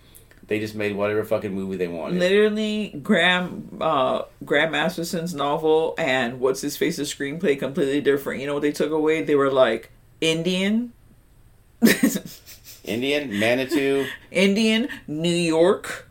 They 0.50 0.60
just 0.60 0.74
made 0.74 0.96
whatever 0.96 1.24
fucking 1.24 1.54
movie 1.54 1.78
they 1.78 1.88
wanted. 1.88 2.20
Literally, 2.20 3.00
Graham 3.04 3.78
uh, 3.80 4.24
Graham 4.44 4.72
Masterson's 4.72 5.36
novel 5.36 5.94
and 6.00 6.40
what's 6.40 6.62
his 6.62 6.76
face's 6.76 7.14
screenplay 7.14 7.58
completely 7.58 8.02
different. 8.02 8.42
You 8.42 8.48
know 8.48 8.56
what 8.56 8.64
they 8.64 8.72
took 8.72 8.92
away? 8.92 9.22
They 9.22 9.36
were 9.36 9.52
like 9.52 9.92
Indian, 10.22 10.92
Indian 12.84 13.40
Manitou. 13.40 14.08
Indian, 14.32 14.90
New 15.08 15.30
York, 15.30 16.10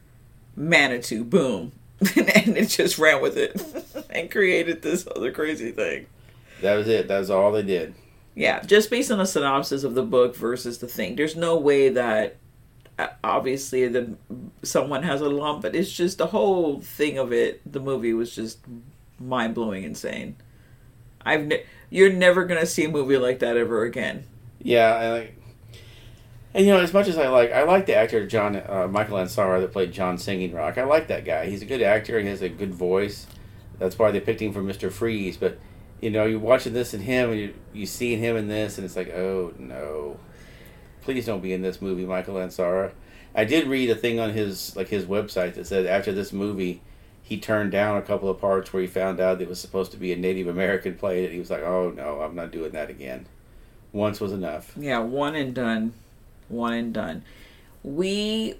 Manitou, 0.54 1.24
boom. 1.24 1.72
and 2.16 2.56
it 2.56 2.68
just 2.68 2.96
ran 2.96 3.20
with 3.20 3.36
it 3.36 3.60
and 4.10 4.30
created 4.30 4.82
this 4.82 5.08
other 5.16 5.32
crazy 5.32 5.72
thing. 5.72 6.06
That 6.62 6.76
was 6.76 6.86
it. 6.86 7.08
That 7.08 7.18
was 7.18 7.28
all 7.28 7.50
they 7.50 7.62
did. 7.62 7.92
Yeah, 8.36 8.62
just 8.62 8.88
based 8.88 9.10
on 9.10 9.18
the 9.18 9.26
synopsis 9.26 9.82
of 9.82 9.96
the 9.96 10.04
book 10.04 10.36
versus 10.36 10.78
the 10.78 10.86
thing. 10.86 11.16
There's 11.16 11.34
no 11.34 11.56
way 11.56 11.88
that 11.88 12.36
obviously 13.22 13.86
the 13.88 14.16
someone 14.62 15.02
has 15.02 15.20
a 15.20 15.28
lump, 15.28 15.62
but 15.62 15.76
it's 15.76 15.92
just 15.92 16.18
the 16.18 16.26
whole 16.26 16.80
thing 16.80 17.18
of 17.18 17.32
it. 17.32 17.60
The 17.70 17.80
movie 17.80 18.12
was 18.12 18.34
just 18.34 18.58
mind 19.18 19.54
blowing, 19.54 19.84
insane. 19.84 20.36
I've 21.24 21.46
ne- 21.46 21.64
you're 21.90 22.12
never 22.12 22.44
gonna 22.44 22.66
see 22.66 22.84
a 22.84 22.88
movie 22.88 23.16
like 23.16 23.38
that 23.40 23.56
ever 23.56 23.84
again. 23.84 24.24
Yeah, 24.60 25.00
and, 25.00 25.12
like, 25.12 25.34
and 26.54 26.66
you 26.66 26.72
know, 26.72 26.80
as 26.80 26.92
much 26.92 27.06
as 27.08 27.18
I 27.18 27.28
like, 27.28 27.52
I 27.52 27.62
like 27.62 27.86
the 27.86 27.94
actor 27.94 28.26
John 28.26 28.56
uh, 28.56 28.88
Michael 28.90 29.18
Ansara 29.18 29.60
that 29.60 29.72
played 29.72 29.92
John 29.92 30.18
Singing 30.18 30.52
Rock. 30.52 30.78
I 30.78 30.84
like 30.84 31.08
that 31.08 31.24
guy. 31.24 31.46
He's 31.46 31.62
a 31.62 31.66
good 31.66 31.82
actor. 31.82 32.18
He 32.18 32.26
has 32.26 32.42
a 32.42 32.48
good 32.48 32.74
voice. 32.74 33.26
That's 33.78 33.98
why 33.98 34.10
they 34.10 34.20
picked 34.20 34.42
him 34.42 34.52
for 34.52 34.62
Mister 34.62 34.90
Freeze. 34.90 35.36
But 35.36 35.58
you 36.00 36.10
know, 36.10 36.24
you're 36.24 36.38
watching 36.38 36.72
this 36.72 36.94
and 36.94 37.02
him, 37.02 37.30
and 37.30 37.38
you 37.38 37.54
you 37.72 37.86
seeing 37.86 38.18
him 38.18 38.36
in 38.36 38.48
this, 38.48 38.78
and 38.78 38.84
it's 38.84 38.96
like, 38.96 39.10
oh 39.10 39.52
no, 39.58 40.18
please 41.08 41.24
don't 41.24 41.40
be 41.40 41.54
in 41.54 41.62
this 41.62 41.80
movie, 41.80 42.04
Michael 42.04 42.34
Ansara. 42.34 42.92
I 43.34 43.46
did 43.46 43.66
read 43.66 43.88
a 43.88 43.94
thing 43.94 44.20
on 44.20 44.34
his 44.34 44.76
like 44.76 44.88
his 44.88 45.06
website 45.06 45.54
that 45.54 45.66
said 45.66 45.86
after 45.86 46.12
this 46.12 46.34
movie, 46.34 46.82
he 47.22 47.40
turned 47.40 47.72
down 47.72 47.96
a 47.96 48.02
couple 48.02 48.28
of 48.28 48.38
parts 48.38 48.74
where 48.74 48.82
he 48.82 48.86
found 48.86 49.18
out 49.18 49.40
it 49.40 49.48
was 49.48 49.58
supposed 49.58 49.90
to 49.92 49.96
be 49.96 50.12
a 50.12 50.16
Native 50.16 50.48
American 50.48 50.96
play, 50.96 51.24
and 51.24 51.32
He 51.32 51.38
was 51.38 51.48
like, 51.48 51.62
oh 51.62 51.94
no, 51.96 52.20
I'm 52.20 52.34
not 52.34 52.50
doing 52.50 52.72
that 52.72 52.90
again. 52.90 53.24
Once 53.90 54.20
was 54.20 54.32
enough. 54.32 54.74
Yeah, 54.76 54.98
one 54.98 55.34
and 55.34 55.54
done. 55.54 55.94
One 56.50 56.74
and 56.74 56.92
done. 56.92 57.24
We 57.82 58.56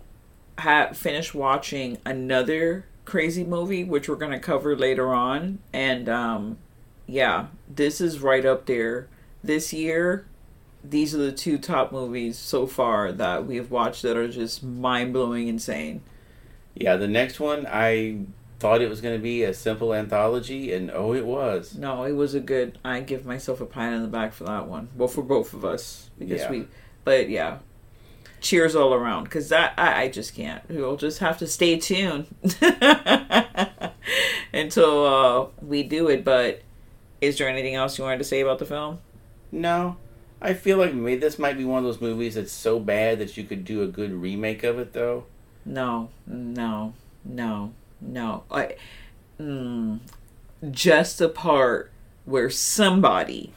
have 0.57 0.97
finished 0.97 1.35
watching 1.35 1.99
another 2.07 2.87
crazy 3.05 3.45
movie, 3.45 3.85
which 3.85 4.09
we're 4.09 4.17
going 4.17 4.33
to 4.33 4.41
cover 4.41 4.75
later 4.75 5.13
on. 5.13 5.59
And 5.75 6.09
um, 6.09 6.57
yeah, 7.07 7.49
this 7.69 8.01
is 8.01 8.21
right 8.21 8.47
up 8.47 8.65
there. 8.65 9.07
This 9.45 9.75
year, 9.75 10.25
these 10.85 11.15
are 11.15 11.19
the 11.19 11.33
two 11.33 11.59
top 11.59 11.93
movies 11.93 12.39
so 12.39 12.67
far 12.67 13.13
that 13.13 13.47
we've 13.47 13.71
watched 13.71 14.03
that 14.03 14.17
are 14.17 14.29
just 14.29 14.63
mind 14.63 15.13
blowing 15.13 15.49
insane. 15.49 16.03
Yeah, 16.75 16.97
the 16.97 17.09
next 17.09 17.41
one 17.41 17.67
I 17.67 18.21
thought 18.61 18.81
it 18.83 18.89
was 18.89 19.01
going 19.01 19.17
to 19.17 19.23
be 19.23 19.43
a 19.45 19.55
simple 19.55 19.95
anthology, 19.95 20.73
and 20.73 20.91
oh, 20.91 21.13
it 21.15 21.25
was. 21.27 21.77
No, 21.77 22.05
it 22.05 22.13
was 22.13 22.35
a 22.35 22.41
good. 22.41 22.79
I 22.85 23.01
give 23.01 23.25
myself 23.27 23.61
a 23.61 23.67
pat 23.67 23.93
on 23.93 24.03
the 24.03 24.09
back 24.09 24.33
for 24.33 24.45
that 24.45 24.67
one. 24.69 24.89
Well, 24.97 25.09
for 25.09 25.23
both 25.23 25.53
of 25.55 25.65
us 25.65 26.11
because 26.19 26.41
Yeah. 26.43 26.51
we. 26.51 26.67
But 27.05 27.29
yeah, 27.31 27.59
cheers 28.41 28.75
all 28.77 28.93
around 28.95 29.25
because 29.25 29.49
that 29.49 29.75
I, 29.79 30.03
I 30.03 30.09
just 30.09 30.35
can't. 30.35 30.63
We'll 30.69 30.97
just 30.97 31.19
have 31.21 31.39
to 31.39 31.47
stay 31.47 31.79
tuned 31.79 32.27
until 34.53 35.07
uh, 35.07 35.47
we 35.63 35.83
do 35.83 36.09
it. 36.09 36.25
But 36.25 36.63
is 37.21 37.39
there 37.39 37.49
anything 37.49 37.75
else 37.75 37.99
you 37.99 38.05
wanted 38.05 38.19
to 38.19 38.25
say 38.25 38.41
about 38.41 38.59
the 38.59 38.67
film? 38.67 38.99
No, 39.51 39.97
I 40.41 40.55
feel 40.55 40.79
like 40.79 40.95
maybe 40.95 41.21
this 41.21 41.39
might 41.39 41.59
be 41.59 41.65
one 41.65 41.79
of 41.79 41.85
those 41.85 42.01
movies 42.01 42.37
that's 42.37 42.53
so 42.53 42.79
bad 42.79 43.19
that 43.19 43.37
you 43.37 43.45
could 43.45 43.65
do 43.65 43.83
a 43.83 43.89
good 43.89 44.13
remake 44.13 44.63
of 44.63 44.79
it, 44.79 44.93
though. 44.93 45.25
No, 45.65 46.11
no, 46.27 46.95
no, 47.25 47.73
no. 48.01 48.45
I, 48.51 48.77
mm, 49.41 49.99
just 50.71 51.19
the 51.19 51.29
part 51.29 51.91
where 52.25 52.51
somebody 52.51 53.53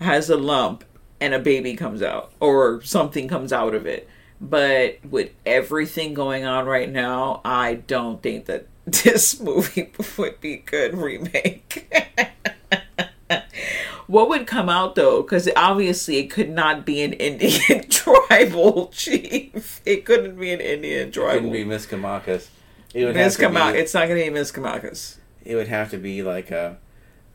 has 0.00 0.28
a 0.28 0.36
lump 0.36 0.84
and 1.20 1.34
a 1.34 1.38
baby 1.38 1.74
comes 1.74 2.02
out 2.02 2.32
or 2.40 2.82
something 2.82 3.28
comes 3.28 3.52
out 3.52 3.74
of 3.74 3.86
it. 3.86 4.08
But 4.40 4.98
with 5.08 5.30
everything 5.44 6.14
going 6.14 6.44
on 6.44 6.66
right 6.66 6.90
now, 6.90 7.40
I 7.44 7.74
don't 7.74 8.22
think 8.22 8.46
that 8.46 8.66
this 8.86 9.40
movie 9.40 9.92
would 10.16 10.40
be 10.40 10.54
a 10.54 10.58
good 10.58 10.96
remake. 10.96 11.92
what 14.08 14.28
would 14.28 14.46
come 14.48 14.68
out 14.68 14.96
though? 14.96 15.22
Because 15.22 15.48
obviously 15.54 16.16
it 16.16 16.28
could 16.30 16.50
not 16.50 16.84
be 16.84 17.02
an 17.02 17.12
Indian 17.12 17.88
tribal 17.90 18.88
chief. 18.88 19.80
It 19.86 20.04
couldn't 20.04 20.38
be 20.40 20.52
an 20.52 20.60
Indian 20.60 21.08
It 21.08 21.12
tribal. 21.14 21.34
couldn't 21.34 21.52
be 21.52 21.64
Misquamacus. 21.64 22.48
It 22.94 23.04
would 23.04 23.14
Miss 23.14 23.36
have 23.36 23.52
to 23.52 23.58
Kama- 23.58 23.72
be- 23.72 23.78
It's 23.78 23.94
not 23.94 24.08
going 24.08 24.24
to 24.24 24.30
be 24.32 24.36
Misquamacus. 24.38 25.18
It 25.44 25.54
would 25.54 25.68
have 25.68 25.90
to 25.92 25.98
be 25.98 26.22
like 26.22 26.50
a. 26.50 26.78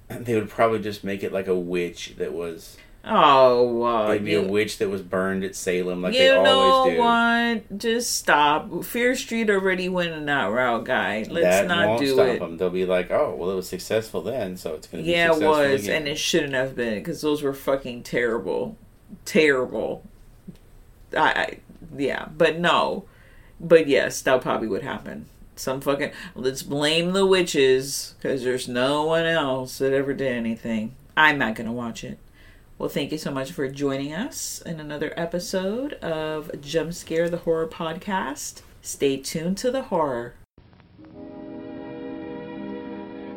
They 0.09 0.35
would 0.35 0.49
probably 0.49 0.79
just 0.79 1.03
make 1.03 1.23
it 1.23 1.31
like 1.31 1.47
a 1.47 1.55
witch 1.55 2.15
that 2.17 2.33
was. 2.33 2.77
Oh, 3.05 3.83
uh, 3.83 4.11
It'd 4.11 4.23
be 4.23 4.31
you, 4.31 4.39
a 4.39 4.47
witch 4.47 4.77
that 4.77 4.89
was 4.89 5.01
burned 5.01 5.43
at 5.43 5.55
Salem, 5.55 6.01
like 6.01 6.13
they 6.13 6.27
you 6.27 6.41
know 6.41 6.59
always 6.61 6.95
do. 6.95 6.99
what? 6.99 7.77
Just 7.77 8.15
stop. 8.15 8.85
Fear 8.85 9.15
Street 9.15 9.49
already 9.49 9.89
went 9.89 10.11
in 10.13 10.25
that 10.27 10.45
route, 10.45 10.85
guy. 10.85 11.25
Let's 11.29 11.43
that 11.43 11.67
not 11.67 11.85
won't 11.89 11.99
do 11.99 12.13
stop 12.13 12.27
it. 12.27 12.39
them. 12.39 12.57
They'll 12.57 12.69
be 12.69 12.85
like, 12.85 13.11
"Oh, 13.11 13.35
well, 13.37 13.51
it 13.51 13.55
was 13.55 13.67
successful 13.67 14.21
then, 14.21 14.55
so 14.55 14.75
it's 14.75 14.87
going 14.87 15.03
to 15.03 15.05
be 15.05 15.11
Yeah, 15.11 15.35
it 15.35 15.41
was, 15.41 15.83
again." 15.83 15.97
and 15.97 16.07
it 16.07 16.17
shouldn't 16.17 16.53
have 16.53 16.75
been 16.77 16.95
because 16.95 17.19
those 17.21 17.41
were 17.43 17.53
fucking 17.53 18.03
terrible, 18.03 18.77
terrible. 19.25 20.03
I, 21.15 21.19
I, 21.19 21.57
yeah, 21.97 22.29
but 22.37 22.57
no, 22.57 23.03
but 23.59 23.87
yes, 23.87 24.21
that 24.21 24.41
probably 24.41 24.69
would 24.69 24.83
happen. 24.83 25.25
Some 25.57 25.81
fucking 25.81 26.11
let's 26.35 26.63
blame 26.63 27.11
the 27.11 27.25
witches 27.25 28.15
because 28.21 28.43
there's 28.45 28.67
no 28.69 29.03
one 29.03 29.25
else 29.25 29.77
that 29.79 29.91
ever 29.91 30.13
did 30.13 30.31
anything. 30.31 30.95
I'm 31.17 31.37
not 31.37 31.55
gonna 31.55 31.73
watch 31.73 32.05
it. 32.05 32.17
Well, 32.83 32.91
thank 32.91 33.13
you 33.13 33.17
so 33.17 33.31
much 33.31 33.53
for 33.53 33.69
joining 33.69 34.11
us 34.11 34.61
in 34.65 34.81
another 34.81 35.13
episode 35.15 35.93
of 36.03 36.51
Jump 36.59 36.93
Scare 36.93 37.29
the 37.29 37.37
Horror 37.37 37.65
Podcast. 37.65 38.61
Stay 38.81 39.15
tuned 39.15 39.57
to 39.59 39.71
the 39.71 39.83
horror. 39.83 40.33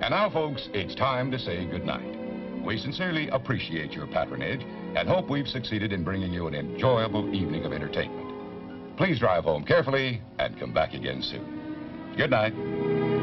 And 0.01 0.11
now, 0.11 0.29
folks, 0.31 0.69
it's 0.75 0.97
time 0.97 1.31
to 1.31 1.39
say 1.39 1.65
goodnight. 1.65 2.19
We 2.65 2.77
sincerely 2.77 3.29
appreciate 3.29 3.93
your 3.93 4.09
patronage 4.09 4.63
and 4.97 5.09
hope 5.09 5.31
we've 5.31 5.47
succeeded 5.47 5.93
in 5.93 6.03
bringing 6.03 6.33
you 6.33 6.49
an 6.49 6.55
enjoyable 6.57 7.33
evening 7.33 7.65
of 7.65 7.73
entertainment. 7.73 8.97
Please 8.97 9.21
drive 9.21 9.45
home 9.45 9.63
carefully 9.63 10.23
and 10.41 10.59
come 10.59 10.73
back 10.75 10.93
again 10.93 11.23
soon. 11.23 12.15
Good 12.17 12.31
night. 12.31 13.16